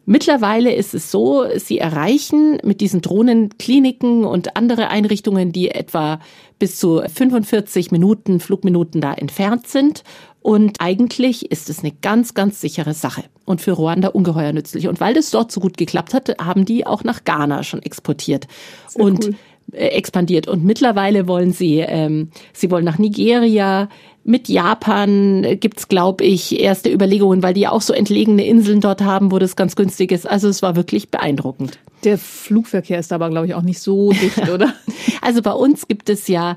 Mittlerweile 0.09 0.73
ist 0.73 0.95
es 0.95 1.11
so, 1.11 1.45
sie 1.57 1.79
erreichen 1.79 2.59
mit 2.63 2.81
diesen 2.81 3.01
Drohnen 3.01 3.59
Kliniken 3.59 4.25
und 4.25 4.57
andere 4.57 4.87
Einrichtungen, 4.87 5.51
die 5.51 5.73
etwa 5.73 6.21
bis 6.59 6.79
zu 6.79 7.03
45 7.03 7.91
Minuten, 7.91 8.41
Flugminuten 8.41 9.01
da 9.01 9.13
entfernt 9.13 9.67
sind. 9.67 10.05
Und 10.41 10.81
eigentlich 10.81 11.51
ist 11.51 11.69
es 11.69 11.81
eine 11.81 11.93
ganz, 12.03 12.35
ganz 12.35 12.61
sichere 12.61 12.95
Sache 12.95 13.25
und 13.45 13.61
für 13.61 13.73
Ruanda 13.73 14.09
ungeheuer 14.09 14.53
nützlich. 14.53 14.87
Und 14.87 15.01
weil 15.01 15.15
das 15.15 15.31
dort 15.31 15.51
so 15.51 15.61
gut 15.61 15.77
geklappt 15.77 16.15
hat, 16.15 16.37
haben 16.41 16.65
die 16.65 16.87
auch 16.87 17.03
nach 17.03 17.25
Ghana 17.25 17.65
schon 17.65 17.83
exportiert. 17.83 18.47
Sehr 18.89 19.05
und 19.05 19.27
cool. 19.27 19.35
Äh, 19.73 19.89
expandiert. 19.89 20.47
Und 20.47 20.65
mittlerweile 20.65 21.27
wollen 21.27 21.53
sie, 21.53 21.79
ähm, 21.79 22.31
sie 22.53 22.71
wollen 22.71 22.85
nach 22.85 22.99
Nigeria, 22.99 23.89
mit 24.23 24.49
Japan 24.49 25.59
gibt's, 25.61 25.89
glaube 25.89 26.25
ich, 26.25 26.61
erste 26.61 26.93
Überlegungen, 26.93 27.43
weil 27.43 27.55
die 27.55 27.63
ja 27.63 27.73
auch 27.73 27.81
so 27.81 27.93
entlegene 27.93 28.45
Inseln 28.47 28.81
dort 28.81 29.03
haben, 29.03 29.33
wo 29.33 29.39
das 29.39 29.57
ganz 29.57 29.77
günstig 29.77 30.13
ist. 30.13 30.29
Also 30.29 30.49
es 30.49 30.63
war 30.63 30.77
wirklich 30.77 31.11
beeindruckend. 31.11 31.79
Der 32.07 32.19
Flugverkehr 32.19 33.01
ist 33.01 33.13
aber, 33.13 33.29
glaube 33.31 33.49
ich, 33.49 33.55
auch 33.55 33.63
nicht 33.63 33.81
so 33.81 34.13
dicht, 34.13 34.49
oder? 34.55 34.75
Also 35.23 35.43
bei 35.43 35.51
uns 35.51 35.89
gibt 35.89 36.09
es 36.09 36.29
ja 36.29 36.57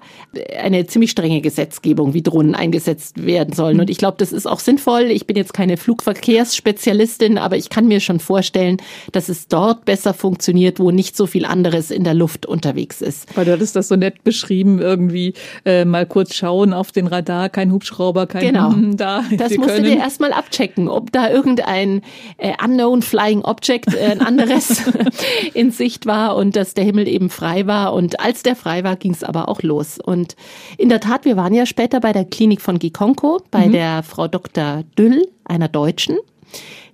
eine 0.56 0.86
ziemlich 0.86 1.10
strenge 1.10 1.42
Gesetzgebung, 1.42 2.14
wie 2.14 2.22
Drohnen 2.22 2.54
eingesetzt 2.54 3.26
werden 3.26 3.56
sollen. 3.56 3.78
Mhm. 3.78 3.82
Und 3.82 3.90
ich 3.90 3.98
glaube, 3.98 4.18
das 4.20 4.32
ist 4.32 4.46
auch 4.46 4.60
sinnvoll. 4.60 5.06
Ich 5.06 5.26
bin 5.26 5.36
jetzt 5.36 5.56
keine 5.56 5.78
Flugverkehrsspezialistin, 5.78 7.40
aber 7.40 7.58
ich 7.58 7.70
kann 7.70 7.88
mir 7.88 8.00
schon 8.00 8.20
vorstellen, 8.20 8.78
dass 9.12 9.28
es 9.28 9.48
dort 9.48 9.86
besser 9.86 10.14
funktioniert, 10.14 10.80
wo 10.80 10.92
nicht 10.92 11.18
so 11.18 11.26
viel 11.26 11.46
anderes 11.46 11.90
in 11.90 12.04
der 12.04 12.14
Luft 12.14 12.46
unterwegs 12.46 13.02
ist. 13.02 13.36
Weil 13.36 13.46
du 13.46 13.54
hattest 13.54 13.76
das 13.76 13.88
so 13.88 13.96
nett 13.96 14.24
beschrieben, 14.24 14.78
irgendwie 14.78 15.34
äh, 15.66 15.84
mal 15.84 16.06
kurz 16.06 16.36
schauen 16.36 16.74
auf 16.74 16.92
den 16.92 17.08
Radar, 17.08 17.50
kein 17.50 17.72
Hubschrauber, 17.72 18.28
kein 18.28 18.54
genau. 18.54 18.76
da. 18.92 19.24
Das 19.36 19.52
musst 19.58 19.70
können. 19.70 19.84
du 19.84 19.90
dir 19.90 19.98
erstmal 19.98 20.32
abchecken, 20.32 20.90
ob 20.90 21.12
da 21.12 21.28
irgendein 21.32 22.04
äh, 22.38 22.54
unknown 22.64 23.02
flying 23.02 23.42
object, 23.42 23.96
äh, 23.96 24.12
ein 24.12 24.22
anderes 24.22 24.84
in 25.54 25.72
Sicht 25.72 26.06
war 26.06 26.36
und 26.36 26.56
dass 26.56 26.74
der 26.74 26.84
Himmel 26.84 27.08
eben 27.08 27.30
frei 27.30 27.68
war. 27.68 27.94
Und 27.94 28.20
als 28.20 28.44
der 28.44 28.56
frei 28.56 28.84
war, 28.84 28.96
ging 28.96 29.12
es 29.12 29.24
aber 29.24 29.50
auch 29.50 29.62
los. 29.62 30.00
Und 30.04 30.36
in 30.78 30.90
der 30.90 31.00
Tat, 31.00 31.26
wir 31.26 31.38
waren 31.38 31.54
ja 31.54 31.66
später 31.66 32.00
bei 32.00 32.14
der 32.14 32.26
Klinik 32.26 32.62
von 32.62 32.80
Gikonko, 32.80 33.42
bei 33.52 33.68
mhm. 33.68 33.72
der 33.72 34.04
Frau 34.04 34.28
Dr. 34.28 34.84
Düll, 34.98 35.28
einer 35.46 35.68
Deutschen 35.68 36.18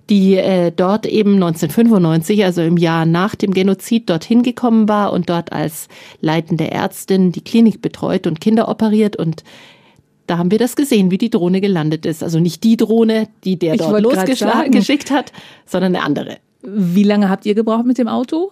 die 0.08 0.36
äh, 0.36 0.70
dort 0.70 1.06
eben 1.06 1.34
1995, 1.34 2.44
also 2.44 2.62
im 2.62 2.76
Jahr 2.76 3.06
nach 3.06 3.34
dem 3.34 3.52
Genozid, 3.52 4.08
dorthin 4.08 4.42
gekommen 4.42 4.88
war 4.88 5.12
und 5.12 5.28
dort 5.28 5.52
als 5.52 5.88
leitende 6.20 6.70
Ärztin 6.70 7.32
die 7.32 7.42
Klinik 7.42 7.82
betreut 7.82 8.26
und 8.26 8.40
Kinder 8.40 8.68
operiert 8.68 9.16
und 9.16 9.42
da 10.26 10.38
haben 10.38 10.50
wir 10.50 10.58
das 10.58 10.76
gesehen, 10.76 11.10
wie 11.10 11.18
die 11.18 11.30
Drohne 11.30 11.60
gelandet 11.60 12.06
ist. 12.06 12.22
Also 12.22 12.40
nicht 12.40 12.64
die 12.64 12.76
Drohne, 12.76 13.28
die 13.44 13.58
der 13.58 13.74
ich 13.74 13.80
dort 13.80 14.02
losgeschickt 14.02 15.10
hat, 15.10 15.32
sondern 15.64 15.94
eine 15.94 16.04
andere. 16.04 16.38
Wie 16.62 17.04
lange 17.04 17.28
habt 17.28 17.46
ihr 17.46 17.54
gebraucht 17.54 17.86
mit 17.86 17.98
dem 17.98 18.08
Auto? 18.08 18.50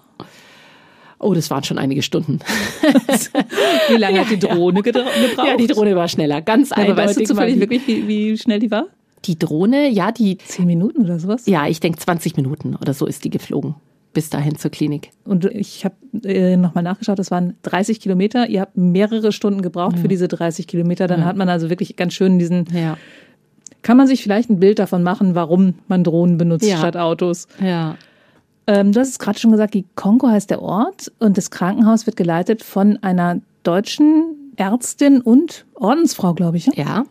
Oh, 1.19 1.33
das 1.33 1.51
waren 1.51 1.65
schon 1.65 1.79
einige 1.79 2.03
Stunden. 2.03 2.41
wie 3.89 3.97
lange 3.97 4.17
ja, 4.17 4.25
hat 4.25 4.31
die 4.31 4.39
Drohne 4.39 4.79
ja. 4.79 4.83
gebraucht? 4.83 5.49
Ja, 5.49 5.57
die 5.57 5.67
Drohne 5.67 5.97
war 5.97 6.09
schneller, 6.09 6.43
ganz 6.43 6.71
ja, 6.71 6.77
eindeutig. 6.77 6.99
Aber 6.99 7.09
weißt 7.09 7.21
du 7.21 7.25
zufällig 7.25 7.61
wirklich, 7.61 7.87
wie, 7.87 8.07
wie 8.07 8.39
schnell 8.39 8.59
die 8.59 8.71
war? 8.71 8.87
Die 9.25 9.39
Drohne, 9.39 9.89
ja, 9.89 10.13
die. 10.13 10.37
Zehn 10.39 10.67
Minuten 10.67 11.03
oder 11.03 11.19
sowas? 11.19 11.47
Ja, 11.47 11.67
ich 11.67 11.81
denke 11.81 11.99
20 11.99 12.37
Minuten 12.37 12.77
oder 12.77 12.93
so 12.93 13.07
ist 13.07 13.25
die 13.25 13.31
geflogen 13.31 13.75
bis 14.14 14.31
dahin 14.31 14.57
zur 14.57 14.70
Klinik. 14.70 15.11
Und 15.24 15.44
ich 15.44 15.85
habe 15.85 15.96
äh, 16.24 16.57
nochmal 16.57 16.85
nachgeschaut, 16.85 17.18
das 17.18 17.31
waren 17.31 17.55
30 17.62 18.00
Kilometer. 18.00 18.48
Ihr 18.48 18.62
habt 18.62 18.77
mehrere 18.77 19.33
Stunden 19.33 19.61
gebraucht 19.61 19.96
ja. 19.96 20.03
für 20.03 20.09
diese 20.09 20.29
30 20.29 20.66
Kilometer. 20.66 21.07
Dann 21.07 21.20
ja. 21.20 21.27
hat 21.27 21.37
man 21.37 21.48
also 21.48 21.68
wirklich 21.68 21.96
ganz 21.96 22.14
schön 22.14 22.38
diesen. 22.38 22.64
Ja. 22.72 22.96
Kann 23.83 23.98
man 23.98 24.07
sich 24.07 24.22
vielleicht 24.22 24.48
ein 24.48 24.61
Bild 24.61 24.79
davon 24.79 25.03
machen, 25.03 25.35
warum 25.35 25.74
man 25.88 26.05
Drohnen 26.05 26.38
benutzt 26.38 26.66
ja. 26.66 26.79
statt 26.79 26.96
Autos? 26.96 27.48
Ja. 27.61 27.96
Ähm, 28.66 28.92
du 28.92 29.00
hast 29.00 29.11
es 29.11 29.18
gerade 29.18 29.38
schon 29.38 29.50
gesagt, 29.50 29.74
die 29.74 29.85
Kongo 29.94 30.29
heißt 30.29 30.48
der 30.48 30.62
Ort 30.62 31.12
und 31.18 31.37
das 31.37 31.50
Krankenhaus 31.50 32.07
wird 32.07 32.16
geleitet 32.16 32.62
von 32.62 32.98
einer 33.03 33.40
deutschen 33.62 34.53
Ärztin 34.57 35.20
und 35.20 35.66
Ordensfrau, 35.74 36.33
glaube 36.33 36.57
ich. 36.57 36.66
Ja. 36.77 37.05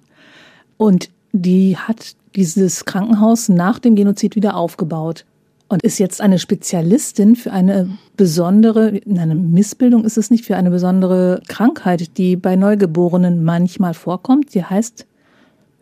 Und 0.77 1.09
die 1.31 1.77
hat 1.77 2.15
dieses 2.35 2.85
Krankenhaus 2.85 3.49
nach 3.49 3.77
dem 3.77 3.95
Genozid 3.95 4.35
wieder 4.35 4.55
aufgebaut 4.55 5.25
und 5.73 5.81
ist 5.81 5.97
jetzt 5.97 6.21
eine 6.21 6.37
Spezialistin 6.37 7.35
für 7.35 7.51
eine 7.51 7.97
besondere, 8.15 9.01
eine 9.09 9.33
Missbildung 9.33 10.05
ist 10.05 10.17
es 10.17 10.29
nicht, 10.29 10.45
für 10.45 10.55
eine 10.55 10.69
besondere 10.69 11.41
Krankheit, 11.47 12.15
die 12.17 12.35
bei 12.35 12.55
Neugeborenen 12.55 13.43
manchmal 13.43 13.95
vorkommt. 13.95 14.53
Die 14.53 14.63
heißt 14.63 15.07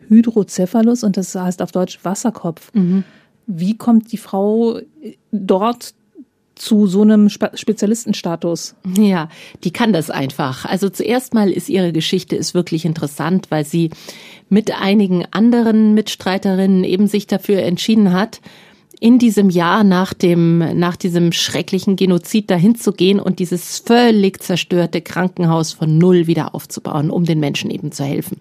Hydrocephalus 0.08 1.04
und 1.04 1.18
das 1.18 1.34
heißt 1.34 1.60
auf 1.60 1.72
Deutsch 1.72 1.98
Wasserkopf. 2.04 2.72
Mhm. 2.72 3.04
Wie 3.46 3.76
kommt 3.76 4.12
die 4.12 4.16
Frau 4.16 4.80
dort 5.30 5.92
zu 6.54 6.86
so 6.86 7.02
einem 7.02 7.28
Spezialistenstatus? 7.28 8.74
Ja, 8.96 9.28
die 9.62 9.72
kann 9.72 9.92
das 9.92 10.08
einfach. 10.08 10.64
Also 10.64 10.88
zuerst 10.88 11.34
mal 11.34 11.50
ist 11.50 11.68
ihre 11.68 11.92
Geschichte 11.92 12.34
ist 12.34 12.54
wirklich 12.54 12.86
interessant, 12.86 13.50
weil 13.50 13.66
sie 13.66 13.90
mit 14.48 14.70
einigen 14.70 15.26
anderen 15.32 15.92
Mitstreiterinnen 15.92 16.82
eben 16.82 17.08
sich 17.08 17.26
dafür 17.26 17.62
entschieden 17.62 18.14
hat, 18.14 18.40
in 19.02 19.18
diesem 19.18 19.50
Jahr 19.50 19.82
nach 19.82 20.14
dem, 20.14 20.58
nach 20.78 20.94
diesem 20.94 21.32
schrecklichen 21.32 21.96
Genozid 21.96 22.48
dahin 22.48 22.76
zu 22.76 22.92
gehen 22.92 23.18
und 23.18 23.40
dieses 23.40 23.80
völlig 23.80 24.40
zerstörte 24.40 25.00
Krankenhaus 25.00 25.72
von 25.72 25.98
Null 25.98 26.28
wieder 26.28 26.54
aufzubauen, 26.54 27.10
um 27.10 27.24
den 27.24 27.40
Menschen 27.40 27.72
eben 27.72 27.90
zu 27.90 28.04
helfen. 28.04 28.40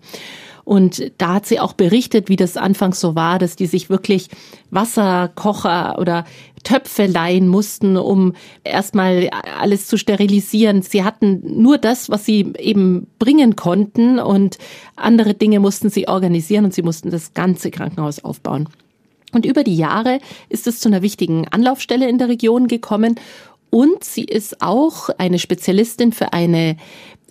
Und 0.63 1.11
da 1.17 1.33
hat 1.33 1.47
sie 1.47 1.59
auch 1.59 1.73
berichtet, 1.73 2.29
wie 2.29 2.35
das 2.35 2.57
anfangs 2.57 2.99
so 2.99 3.15
war, 3.15 3.39
dass 3.39 3.55
die 3.55 3.65
sich 3.65 3.89
wirklich 3.89 4.29
Wasserkocher 4.69 5.97
oder 5.97 6.25
Töpfe 6.63 7.07
leihen 7.07 7.47
mussten, 7.47 7.97
um 7.97 8.33
erstmal 8.63 9.31
alles 9.59 9.87
zu 9.87 9.97
sterilisieren. 9.97 10.83
Sie 10.83 11.03
hatten 11.03 11.41
nur 11.59 11.79
das, 11.79 12.11
was 12.11 12.23
sie 12.23 12.53
eben 12.59 13.07
bringen 13.17 13.55
konnten 13.55 14.19
und 14.19 14.59
andere 14.95 15.33
Dinge 15.33 15.59
mussten 15.59 15.89
sie 15.89 16.07
organisieren 16.07 16.65
und 16.65 16.73
sie 16.75 16.83
mussten 16.83 17.09
das 17.09 17.33
ganze 17.33 17.71
Krankenhaus 17.71 18.23
aufbauen. 18.23 18.69
Und 19.31 19.45
über 19.45 19.63
die 19.63 19.75
Jahre 19.75 20.19
ist 20.49 20.67
es 20.67 20.79
zu 20.79 20.89
einer 20.89 21.01
wichtigen 21.01 21.47
Anlaufstelle 21.47 22.09
in 22.09 22.17
der 22.17 22.29
Region 22.29 22.67
gekommen. 22.67 23.15
Und 23.69 24.03
sie 24.03 24.25
ist 24.25 24.61
auch 24.61 25.09
eine 25.17 25.39
Spezialistin 25.39 26.11
für 26.11 26.33
eine 26.33 26.75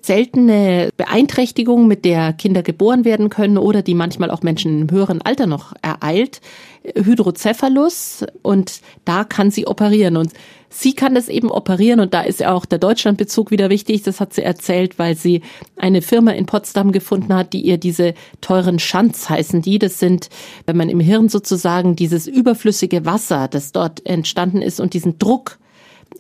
seltene 0.06 0.90
Beeinträchtigung, 0.96 1.86
mit 1.86 2.04
der 2.04 2.32
Kinder 2.32 2.62
geboren 2.62 3.04
werden 3.04 3.30
können 3.30 3.58
oder 3.58 3.82
die 3.82 3.94
manchmal 3.94 4.30
auch 4.30 4.42
Menschen 4.42 4.82
im 4.82 4.90
höheren 4.90 5.22
Alter 5.22 5.46
noch 5.46 5.74
ereilt, 5.82 6.40
Hydrocephalus 6.82 8.24
und 8.42 8.80
da 9.04 9.24
kann 9.24 9.50
sie 9.50 9.66
operieren. 9.66 10.16
Und 10.16 10.32
sie 10.70 10.94
kann 10.94 11.14
das 11.14 11.28
eben 11.28 11.50
operieren 11.50 12.00
und 12.00 12.14
da 12.14 12.22
ist 12.22 12.44
auch 12.44 12.64
der 12.64 12.78
Deutschlandbezug 12.78 13.50
wieder 13.50 13.70
wichtig, 13.70 14.02
das 14.02 14.20
hat 14.20 14.32
sie 14.32 14.42
erzählt, 14.42 14.98
weil 14.98 15.16
sie 15.16 15.42
eine 15.76 16.00
Firma 16.00 16.30
in 16.32 16.46
Potsdam 16.46 16.92
gefunden 16.92 17.34
hat, 17.34 17.52
die 17.52 17.60
ihr 17.60 17.76
diese 17.76 18.14
teuren 18.40 18.78
Schanz 18.78 19.28
heißen 19.28 19.62
die, 19.62 19.78
das 19.78 19.98
sind, 19.98 20.30
wenn 20.66 20.76
man 20.76 20.88
im 20.88 21.00
Hirn 21.00 21.28
sozusagen 21.28 21.96
dieses 21.96 22.26
überflüssige 22.26 23.04
Wasser, 23.04 23.48
das 23.48 23.72
dort 23.72 24.06
entstanden 24.06 24.62
ist 24.62 24.80
und 24.80 24.94
diesen 24.94 25.18
Druck 25.18 25.58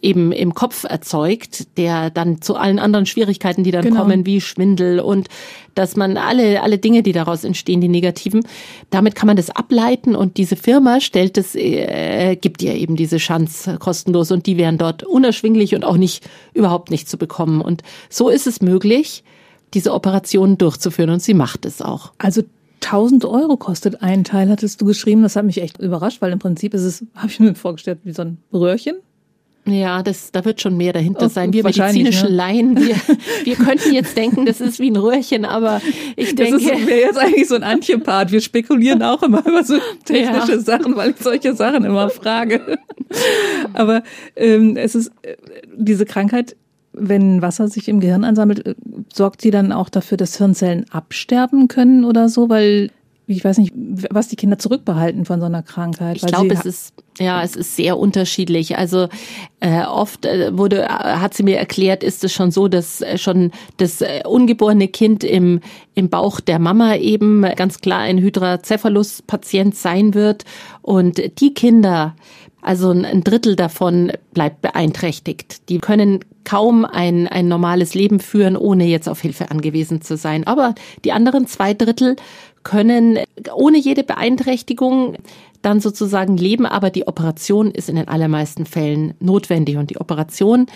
eben 0.02 0.32
im 0.32 0.54
Kopf 0.54 0.84
erzeugt, 0.84 1.76
der 1.76 2.10
dann 2.10 2.40
zu 2.40 2.56
allen 2.56 2.78
anderen 2.78 3.06
Schwierigkeiten, 3.06 3.64
die 3.64 3.70
dann 3.70 3.84
genau. 3.84 4.00
kommen, 4.00 4.26
wie 4.26 4.40
Schwindel 4.40 5.00
und 5.00 5.28
dass 5.74 5.96
man 5.96 6.16
alle, 6.16 6.62
alle 6.62 6.78
Dinge, 6.78 7.02
die 7.02 7.12
daraus 7.12 7.44
entstehen, 7.44 7.80
die 7.80 7.88
negativen, 7.88 8.42
damit 8.90 9.14
kann 9.14 9.26
man 9.26 9.36
das 9.36 9.50
ableiten 9.50 10.16
und 10.16 10.36
diese 10.36 10.56
Firma 10.56 11.00
stellt 11.00 11.38
es, 11.38 11.54
äh, 11.54 12.36
gibt 12.36 12.62
ihr 12.62 12.74
eben 12.74 12.96
diese 12.96 13.18
Chance 13.18 13.76
kostenlos 13.78 14.30
und 14.30 14.46
die 14.46 14.56
wären 14.56 14.78
dort 14.78 15.02
unerschwinglich 15.02 15.74
und 15.74 15.84
auch 15.84 15.96
nicht, 15.96 16.28
überhaupt 16.54 16.90
nicht 16.90 17.08
zu 17.08 17.18
bekommen. 17.18 17.60
Und 17.60 17.82
so 18.08 18.28
ist 18.28 18.46
es 18.46 18.60
möglich, 18.60 19.22
diese 19.74 19.92
Operationen 19.92 20.58
durchzuführen 20.58 21.10
und 21.10 21.22
sie 21.22 21.34
macht 21.34 21.64
es 21.64 21.80
auch. 21.82 22.12
Also 22.18 22.42
1000 22.82 23.24
Euro 23.26 23.56
kostet 23.56 24.02
ein 24.02 24.24
Teil, 24.24 24.48
hattest 24.48 24.80
du 24.80 24.86
geschrieben. 24.86 25.22
Das 25.22 25.36
hat 25.36 25.44
mich 25.44 25.60
echt 25.60 25.78
überrascht, 25.78 26.22
weil 26.22 26.32
im 26.32 26.38
Prinzip 26.38 26.74
ist 26.74 26.82
es, 26.82 27.04
habe 27.14 27.28
ich 27.28 27.38
mir 27.38 27.54
vorgestellt, 27.54 28.00
wie 28.04 28.12
so 28.12 28.22
ein 28.22 28.38
Röhrchen 28.52 28.96
ja, 29.66 30.02
das, 30.02 30.32
da 30.32 30.44
wird 30.44 30.60
schon 30.60 30.76
mehr 30.76 30.92
dahinter 30.92 31.26
oh, 31.26 31.28
sein. 31.28 31.52
Wir 31.52 31.62
medizinischen 31.62 32.30
ne? 32.30 32.34
Laien, 32.34 32.76
wir, 32.76 32.96
wir 33.44 33.56
könnten 33.56 33.92
jetzt 33.92 34.16
denken, 34.16 34.46
das 34.46 34.60
ist 34.60 34.78
wie 34.78 34.90
ein 34.90 34.96
Röhrchen, 34.96 35.44
aber 35.44 35.80
ich 36.16 36.34
denke. 36.34 36.64
Das 36.64 36.86
wäre 36.86 37.00
jetzt 37.00 37.18
eigentlich 37.18 37.48
so 37.48 37.56
ein 37.56 37.62
Antje-Part. 37.62 38.32
Wir 38.32 38.40
spekulieren 38.40 39.02
auch 39.02 39.22
immer 39.22 39.46
über 39.46 39.62
so 39.62 39.78
technische 40.04 40.52
ja. 40.52 40.60
Sachen, 40.60 40.96
weil 40.96 41.10
ich 41.10 41.18
solche 41.18 41.54
Sachen 41.54 41.84
immer 41.84 42.08
frage. 42.08 42.78
Aber 43.74 44.02
ähm, 44.36 44.76
es 44.76 44.94
ist 44.94 45.12
äh, 45.22 45.36
diese 45.76 46.06
Krankheit, 46.06 46.56
wenn 46.92 47.42
Wasser 47.42 47.68
sich 47.68 47.88
im 47.88 48.00
Gehirn 48.00 48.24
ansammelt, 48.24 48.66
äh, 48.66 48.74
sorgt 49.12 49.42
sie 49.42 49.50
dann 49.50 49.72
auch 49.72 49.88
dafür, 49.88 50.16
dass 50.16 50.38
Hirnzellen 50.38 50.86
absterben 50.90 51.68
können 51.68 52.04
oder 52.04 52.28
so, 52.28 52.48
weil 52.48 52.90
ich 53.30 53.44
weiß 53.44 53.58
nicht, 53.58 53.72
was 54.10 54.28
die 54.28 54.36
Kinder 54.36 54.58
zurückbehalten 54.58 55.24
von 55.24 55.40
so 55.40 55.46
einer 55.46 55.62
Krankheit. 55.62 56.16
Ich 56.16 56.26
glaube, 56.26 56.52
es 56.52 56.64
ist 56.64 56.94
ja, 57.18 57.42
es 57.42 57.54
ist 57.54 57.76
sehr 57.76 57.98
unterschiedlich. 57.98 58.78
Also 58.78 59.08
äh, 59.60 59.82
oft 59.84 60.24
äh, 60.24 60.56
wurde, 60.56 60.88
hat 60.88 61.34
sie 61.34 61.42
mir 61.42 61.58
erklärt, 61.58 62.02
ist 62.02 62.24
es 62.24 62.32
schon 62.32 62.50
so, 62.50 62.66
dass 62.66 63.02
äh, 63.02 63.18
schon 63.18 63.52
das 63.76 64.00
äh, 64.00 64.22
ungeborene 64.26 64.88
Kind 64.88 65.22
im 65.22 65.60
im 65.94 66.08
Bauch 66.08 66.40
der 66.40 66.58
Mama 66.58 66.96
eben 66.96 67.42
ganz 67.56 67.80
klar 67.80 68.00
ein 68.00 68.18
Hydrocephalus-Patient 68.18 69.76
sein 69.76 70.14
wird 70.14 70.44
und 70.80 71.20
die 71.40 71.52
Kinder, 71.52 72.16
also 72.62 72.90
ein 72.90 73.22
Drittel 73.22 73.54
davon 73.54 74.12
bleibt 74.32 74.62
beeinträchtigt. 74.62 75.68
Die 75.68 75.78
können 75.78 76.20
kaum 76.44 76.84
ein, 76.84 77.28
ein 77.28 77.48
normales 77.48 77.94
Leben 77.94 78.20
führen, 78.20 78.56
ohne 78.56 78.86
jetzt 78.86 79.08
auf 79.08 79.20
Hilfe 79.20 79.50
angewiesen 79.50 80.00
zu 80.00 80.16
sein. 80.16 80.46
Aber 80.46 80.74
die 81.04 81.12
anderen 81.12 81.46
zwei 81.46 81.74
Drittel 81.74 82.16
können 82.62 83.18
ohne 83.54 83.78
jede 83.78 84.04
Beeinträchtigung 84.04 85.16
dann 85.62 85.80
sozusagen 85.80 86.36
leben, 86.36 86.66
aber 86.66 86.90
die 86.90 87.06
Operation 87.06 87.70
ist 87.70 87.88
in 87.88 87.96
den 87.96 88.08
allermeisten 88.08 88.66
Fällen 88.66 89.14
notwendig 89.20 89.76
und 89.76 89.90
die 89.90 90.00
Operation 90.00 90.66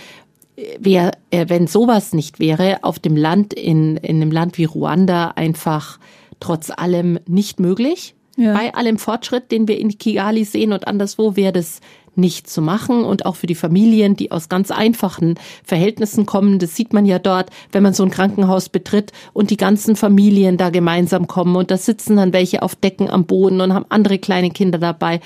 wäre, 0.79 1.13
äh, 1.31 1.47
wenn 1.49 1.67
sowas 1.67 2.13
nicht 2.13 2.39
wäre, 2.39 2.79
auf 2.83 2.99
dem 2.99 3.17
Land, 3.17 3.55
in, 3.55 3.97
in 3.99 4.17
einem 4.17 4.31
Land 4.31 4.59
wie 4.59 4.65
Ruanda 4.65 5.29
einfach 5.31 5.99
trotz 6.41 6.71
allem 6.71 7.19
nicht 7.27 7.61
möglich. 7.61 8.15
Ja. 8.37 8.55
Bei 8.55 8.75
allem 8.75 8.99
Fortschritt, 8.99 9.53
den 9.53 9.69
wir 9.69 9.79
in 9.79 9.97
Kigali 9.97 10.45
sehen 10.45 10.73
und 10.73 10.87
anderswo, 10.87 11.37
wäre 11.37 11.53
das 11.53 11.81
nicht 12.17 12.49
zu 12.49 12.63
machen 12.63 13.05
und 13.05 13.27
auch 13.27 13.37
für 13.37 13.47
die 13.47 13.55
Familien, 13.55 14.17
die 14.17 14.31
aus 14.31 14.49
ganz 14.49 14.71
einfachen 14.71 15.39
Verhältnissen 15.65 16.27
kommen. 16.27 16.59
Das 16.59 16.77
sieht 16.77 16.93
man 16.93 17.07
ja 17.07 17.19
dort, 17.19 17.51
wenn 17.73 17.83
man 17.83 17.95
so 17.95 18.03
ein 18.03 18.11
Krankenhaus 18.11 18.69
betritt 18.69 19.13
und 19.33 19.51
die 19.51 19.57
ganzen 19.57 19.97
Familien 19.97 20.57
da 20.57 20.71
gemeinsam 20.71 21.27
kommen 21.27 21.57
und 21.57 21.71
da 21.71 21.77
sitzen 21.77 22.17
dann 22.17 22.33
welche 22.33 22.63
auf 22.63 22.75
Decken 22.75 23.11
am 23.11 23.25
Boden 23.25 23.61
und 23.61 23.75
haben 23.75 23.87
andere 23.89 24.19
kleine 24.19 24.51
Kinder 24.51 24.79
dabei. 24.79 25.21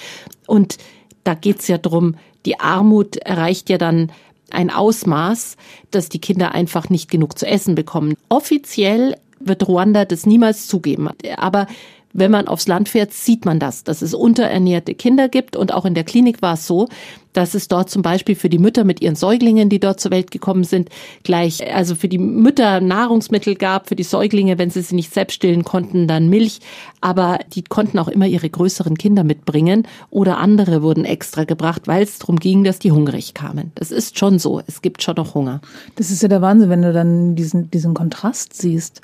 Und 0.46 0.78
da 1.24 1.34
geht's 1.34 1.68
ja 1.68 1.78
drum, 1.78 2.16
die 2.46 2.60
Armut 2.60 3.16
erreicht 3.16 3.68
ja 3.68 3.78
dann 3.78 4.10
ein 4.50 4.70
Ausmaß, 4.70 5.56
dass 5.90 6.08
die 6.08 6.20
Kinder 6.20 6.52
einfach 6.52 6.88
nicht 6.88 7.10
genug 7.10 7.38
zu 7.38 7.46
essen 7.46 7.74
bekommen. 7.74 8.14
Offiziell 8.28 9.16
wird 9.40 9.68
Ruanda 9.68 10.04
das 10.04 10.26
niemals 10.26 10.66
zugeben. 10.66 11.08
Aber 11.36 11.66
wenn 12.12 12.30
man 12.30 12.48
aufs 12.48 12.66
Land 12.66 12.88
fährt, 12.88 13.12
sieht 13.12 13.44
man 13.44 13.58
das, 13.58 13.84
dass 13.84 14.02
es 14.02 14.14
unterernährte 14.14 14.94
Kinder 14.94 15.28
gibt. 15.28 15.56
Und 15.56 15.72
auch 15.72 15.84
in 15.84 15.94
der 15.94 16.04
Klinik 16.04 16.42
war 16.42 16.54
es 16.54 16.66
so, 16.66 16.88
dass 17.32 17.54
es 17.54 17.68
dort 17.68 17.90
zum 17.90 18.02
Beispiel 18.02 18.34
für 18.34 18.48
die 18.48 18.58
Mütter 18.58 18.84
mit 18.84 19.00
ihren 19.00 19.14
Säuglingen, 19.14 19.68
die 19.68 19.78
dort 19.78 20.00
zur 20.00 20.10
Welt 20.10 20.30
gekommen 20.30 20.64
sind, 20.64 20.88
gleich, 21.22 21.72
also 21.72 21.94
für 21.94 22.08
die 22.08 22.18
Mütter 22.18 22.80
Nahrungsmittel 22.80 23.54
gab, 23.54 23.88
für 23.88 23.94
die 23.94 24.02
Säuglinge, 24.02 24.58
wenn 24.58 24.70
sie 24.70 24.82
sie 24.82 24.94
nicht 24.94 25.12
selbst 25.12 25.34
stillen 25.34 25.64
konnten, 25.64 26.08
dann 26.08 26.28
Milch. 26.28 26.60
Aber 27.00 27.38
die 27.54 27.62
konnten 27.62 27.98
auch 27.98 28.08
immer 28.08 28.26
ihre 28.26 28.48
größeren 28.48 28.96
Kinder 28.96 29.22
mitbringen 29.22 29.86
oder 30.10 30.38
andere 30.38 30.82
wurden 30.82 31.04
extra 31.04 31.44
gebracht, 31.44 31.82
weil 31.86 32.02
es 32.02 32.18
darum 32.18 32.36
ging, 32.40 32.64
dass 32.64 32.78
die 32.78 32.90
hungrig 32.90 33.34
kamen. 33.34 33.70
Das 33.74 33.90
ist 33.90 34.18
schon 34.18 34.38
so. 34.38 34.60
Es 34.66 34.82
gibt 34.82 35.02
schon 35.02 35.14
noch 35.16 35.34
Hunger. 35.34 35.60
Das 35.96 36.10
ist 36.10 36.22
ja 36.22 36.28
der 36.28 36.42
Wahnsinn, 36.42 36.70
wenn 36.70 36.82
du 36.82 36.92
dann 36.92 37.36
diesen, 37.36 37.70
diesen 37.70 37.94
Kontrast 37.94 38.54
siehst. 38.54 39.02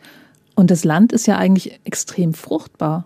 Und 0.55 0.71
das 0.71 0.85
Land 0.85 1.13
ist 1.13 1.27
ja 1.27 1.37
eigentlich 1.37 1.81
extrem 1.85 2.35
fruchtbar. 2.35 3.05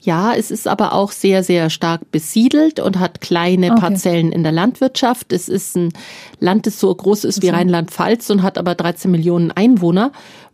Ja, 0.00 0.34
es 0.34 0.52
ist 0.52 0.68
aber 0.68 0.92
auch 0.92 1.10
sehr, 1.10 1.42
sehr 1.42 1.68
stark 1.68 2.12
besiedelt 2.12 2.78
und 2.78 3.00
hat 3.00 3.20
kleine 3.20 3.72
okay. 3.72 3.80
Parzellen 3.80 4.30
in 4.30 4.44
der 4.44 4.52
Landwirtschaft. 4.52 5.32
Es 5.32 5.48
ist 5.48 5.76
ein 5.76 5.92
Land, 6.38 6.68
das 6.68 6.78
so 6.78 6.94
groß 6.94 7.24
ist 7.24 7.42
wie 7.42 7.48
Rheinland-Pfalz 7.48 8.30
und 8.30 8.44
hat 8.44 8.56
aber 8.56 8.76
13 8.76 9.10
Millionen 9.10 9.50
Einwohner. 9.50 10.12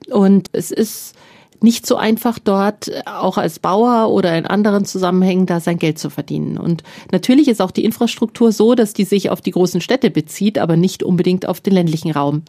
Und 0.09 0.49
es 0.53 0.71
ist 0.71 1.15
nicht 1.63 1.87
so 1.87 1.97
einfach 1.97 2.39
dort 2.39 2.91
auch 3.07 3.39
als 3.39 3.59
Bauer 3.59 4.11
oder 4.11 4.37
in 4.37 4.47
anderen 4.47 4.85
Zusammenhängen 4.85 5.47
da 5.47 5.61
sein 5.61 5.79
Geld 5.79 5.99
zu 5.99 6.11
verdienen. 6.11 6.59
Und 6.59 6.83
natürlich 7.11 7.49
ist 7.49 7.61
auch 7.61 7.71
die 7.71 7.85
Infrastruktur 7.85 8.53
so, 8.53 8.75
dass 8.75 8.93
die 8.93 9.05
sich 9.05 9.31
auf 9.31 9.41
die 9.41 9.51
großen 9.51 9.81
Städte 9.81 10.11
bezieht, 10.11 10.59
aber 10.59 10.77
nicht 10.77 11.03
unbedingt 11.03 11.47
auf 11.47 11.61
den 11.61 11.75
ländlichen 11.75 12.11
Raum. 12.11 12.43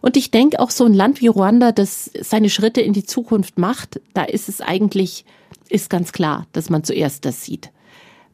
Und 0.00 0.16
ich 0.16 0.30
denke 0.30 0.60
auch 0.60 0.70
so 0.70 0.84
ein 0.84 0.94
Land 0.94 1.20
wie 1.20 1.28
Ruanda, 1.28 1.72
das 1.72 2.10
seine 2.20 2.50
Schritte 2.50 2.80
in 2.80 2.92
die 2.92 3.04
Zukunft 3.04 3.58
macht, 3.58 4.00
da 4.12 4.24
ist 4.24 4.48
es 4.48 4.60
eigentlich, 4.60 5.24
ist 5.68 5.90
ganz 5.90 6.12
klar, 6.12 6.46
dass 6.52 6.70
man 6.70 6.84
zuerst 6.84 7.24
das 7.24 7.44
sieht. 7.44 7.70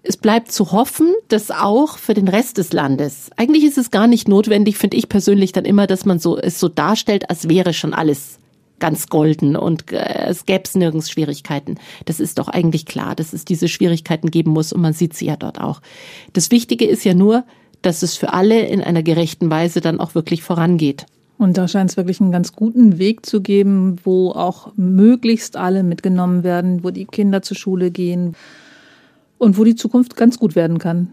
Es 0.02 0.16
bleibt 0.16 0.50
zu 0.50 0.72
hoffen, 0.72 1.12
dass 1.28 1.50
auch 1.50 1.98
für 1.98 2.14
den 2.14 2.28
Rest 2.28 2.56
des 2.56 2.72
Landes, 2.72 3.30
eigentlich 3.36 3.64
ist 3.64 3.76
es 3.76 3.90
gar 3.90 4.06
nicht 4.06 4.28
notwendig, 4.28 4.78
finde 4.78 4.96
ich 4.96 5.10
persönlich 5.10 5.52
dann 5.52 5.66
immer, 5.66 5.86
dass 5.86 6.06
man 6.06 6.18
so, 6.18 6.38
es 6.38 6.58
so 6.58 6.68
darstellt, 6.68 7.28
als 7.28 7.48
wäre 7.48 7.74
schon 7.74 7.92
alles 7.92 8.39
ganz 8.80 9.08
golden 9.08 9.56
und 9.56 9.92
äh, 9.92 10.26
es 10.28 10.46
gäbe 10.46 10.64
es 10.64 10.74
nirgends 10.74 11.10
Schwierigkeiten. 11.10 11.76
Das 12.06 12.18
ist 12.18 12.38
doch 12.38 12.48
eigentlich 12.48 12.86
klar, 12.86 13.14
dass 13.14 13.32
es 13.32 13.44
diese 13.44 13.68
Schwierigkeiten 13.68 14.30
geben 14.30 14.50
muss 14.50 14.72
und 14.72 14.80
man 14.80 14.92
sieht 14.92 15.14
sie 15.14 15.26
ja 15.26 15.36
dort 15.36 15.60
auch. 15.60 15.80
Das 16.32 16.50
Wichtige 16.50 16.86
ist 16.86 17.04
ja 17.04 17.14
nur, 17.14 17.44
dass 17.82 18.02
es 18.02 18.16
für 18.16 18.32
alle 18.32 18.66
in 18.66 18.82
einer 18.82 19.02
gerechten 19.02 19.50
Weise 19.50 19.80
dann 19.80 20.00
auch 20.00 20.14
wirklich 20.14 20.42
vorangeht. 20.42 21.06
Und 21.38 21.56
da 21.56 21.68
scheint 21.68 21.90
es 21.90 21.96
wirklich 21.96 22.20
einen 22.20 22.32
ganz 22.32 22.52
guten 22.52 22.98
Weg 22.98 23.24
zu 23.24 23.40
geben, 23.40 23.96
wo 24.04 24.32
auch 24.32 24.72
möglichst 24.76 25.56
alle 25.56 25.82
mitgenommen 25.82 26.44
werden, 26.44 26.84
wo 26.84 26.90
die 26.90 27.06
Kinder 27.06 27.40
zur 27.40 27.56
Schule 27.56 27.90
gehen 27.90 28.36
und 29.38 29.56
wo 29.56 29.64
die 29.64 29.74
Zukunft 29.74 30.16
ganz 30.16 30.38
gut 30.38 30.54
werden 30.54 30.78
kann. 30.78 31.08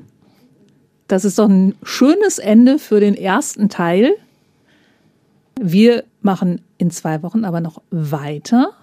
Das 1.07 1.23
ist 1.23 1.39
doch 1.39 1.47
ein 1.47 1.75
schönes 1.81 2.39
Ende 2.39 2.77
für 2.77 2.99
den 2.99 3.15
ersten 3.15 3.69
Teil. 3.69 4.15
Wir 5.59 6.03
machen 6.21 6.61
in 6.77 6.91
zwei 6.91 7.23
Wochen 7.23 7.45
aber 7.45 7.61
noch 7.61 7.81
weiter 7.89 8.73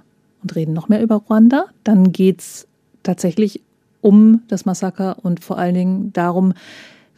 und 0.42 0.54
reden 0.54 0.72
noch 0.72 0.88
mehr 0.88 1.02
über 1.02 1.16
Ruanda. 1.16 1.66
Dann 1.84 2.12
geht's 2.12 2.66
tatsächlich 3.02 3.60
um 4.00 4.42
das 4.48 4.66
Massaker 4.66 5.16
und 5.22 5.42
vor 5.42 5.58
allen 5.58 5.74
Dingen 5.74 6.12
darum, 6.12 6.52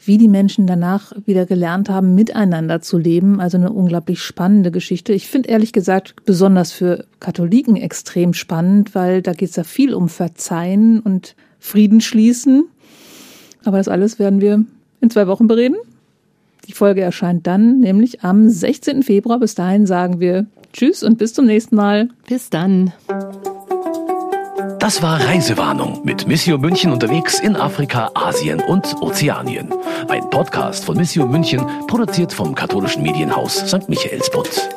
wie 0.05 0.19
die 0.19 0.29
Menschen 0.29 0.66
danach 0.66 1.12
wieder 1.25 1.47
gelernt 1.47 1.88
haben, 1.88 2.14
miteinander 2.14 2.81
zu 2.81 2.99
leben. 2.99 3.40
Also 3.40 3.57
eine 3.57 3.73
unglaublich 3.73 4.21
spannende 4.21 4.71
Geschichte. 4.71 5.12
Ich 5.12 5.27
finde 5.27 5.49
ehrlich 5.49 5.73
gesagt 5.73 6.14
besonders 6.25 6.73
für 6.73 7.07
Katholiken 7.19 7.77
extrem 7.77 8.35
spannend, 8.35 8.95
weil 8.95 9.23
da 9.23 9.33
geht 9.33 9.51
es 9.51 9.57
ja 9.57 9.64
viel 9.64 9.95
um 9.95 10.09
Verzeihen 10.09 11.01
und 11.01 11.35
Frieden 11.59 12.01
schließen. 12.01 12.66
Aber 13.64 13.79
das 13.79 13.88
alles 13.88 14.19
werden 14.19 14.40
wir 14.40 14.64
in 15.01 15.11
zwei 15.11 15.27
Wochen 15.27 15.49
bereden. 15.49 15.77
Die 16.67 16.73
Folge 16.73 17.01
erscheint 17.01 17.47
dann 17.47 17.81
nämlich 17.81 18.23
am 18.23 18.49
16. 18.49 19.03
Februar. 19.03 19.39
Bis 19.39 19.55
dahin 19.55 19.87
sagen 19.87 20.21
wir 20.21 20.47
Tschüss 20.73 21.03
und 21.03 21.19
bis 21.19 21.33
zum 21.33 21.47
nächsten 21.47 21.77
Mal. 21.77 22.09
Bis 22.29 22.51
dann. 22.51 22.93
Das 24.79 25.03
war 25.03 25.21
Reisewarnung 25.21 26.03
mit 26.05 26.29
Missio 26.29 26.59
München 26.59 26.93
unterwegs 26.93 27.41
in 27.41 27.57
Afrika, 27.57 28.11
Asien 28.15 28.61
und 28.61 29.01
Ozeanien. 29.01 29.73
Ein 30.09 30.29
Podcast 30.31 30.85
von 30.85 30.97
Missio 30.97 31.27
München, 31.27 31.65
produziert 31.89 32.33
vom 32.33 32.55
katholischen 32.55 33.03
Medienhaus 33.03 33.57
St. 33.57 33.89
Michaelsbund. 33.89 34.69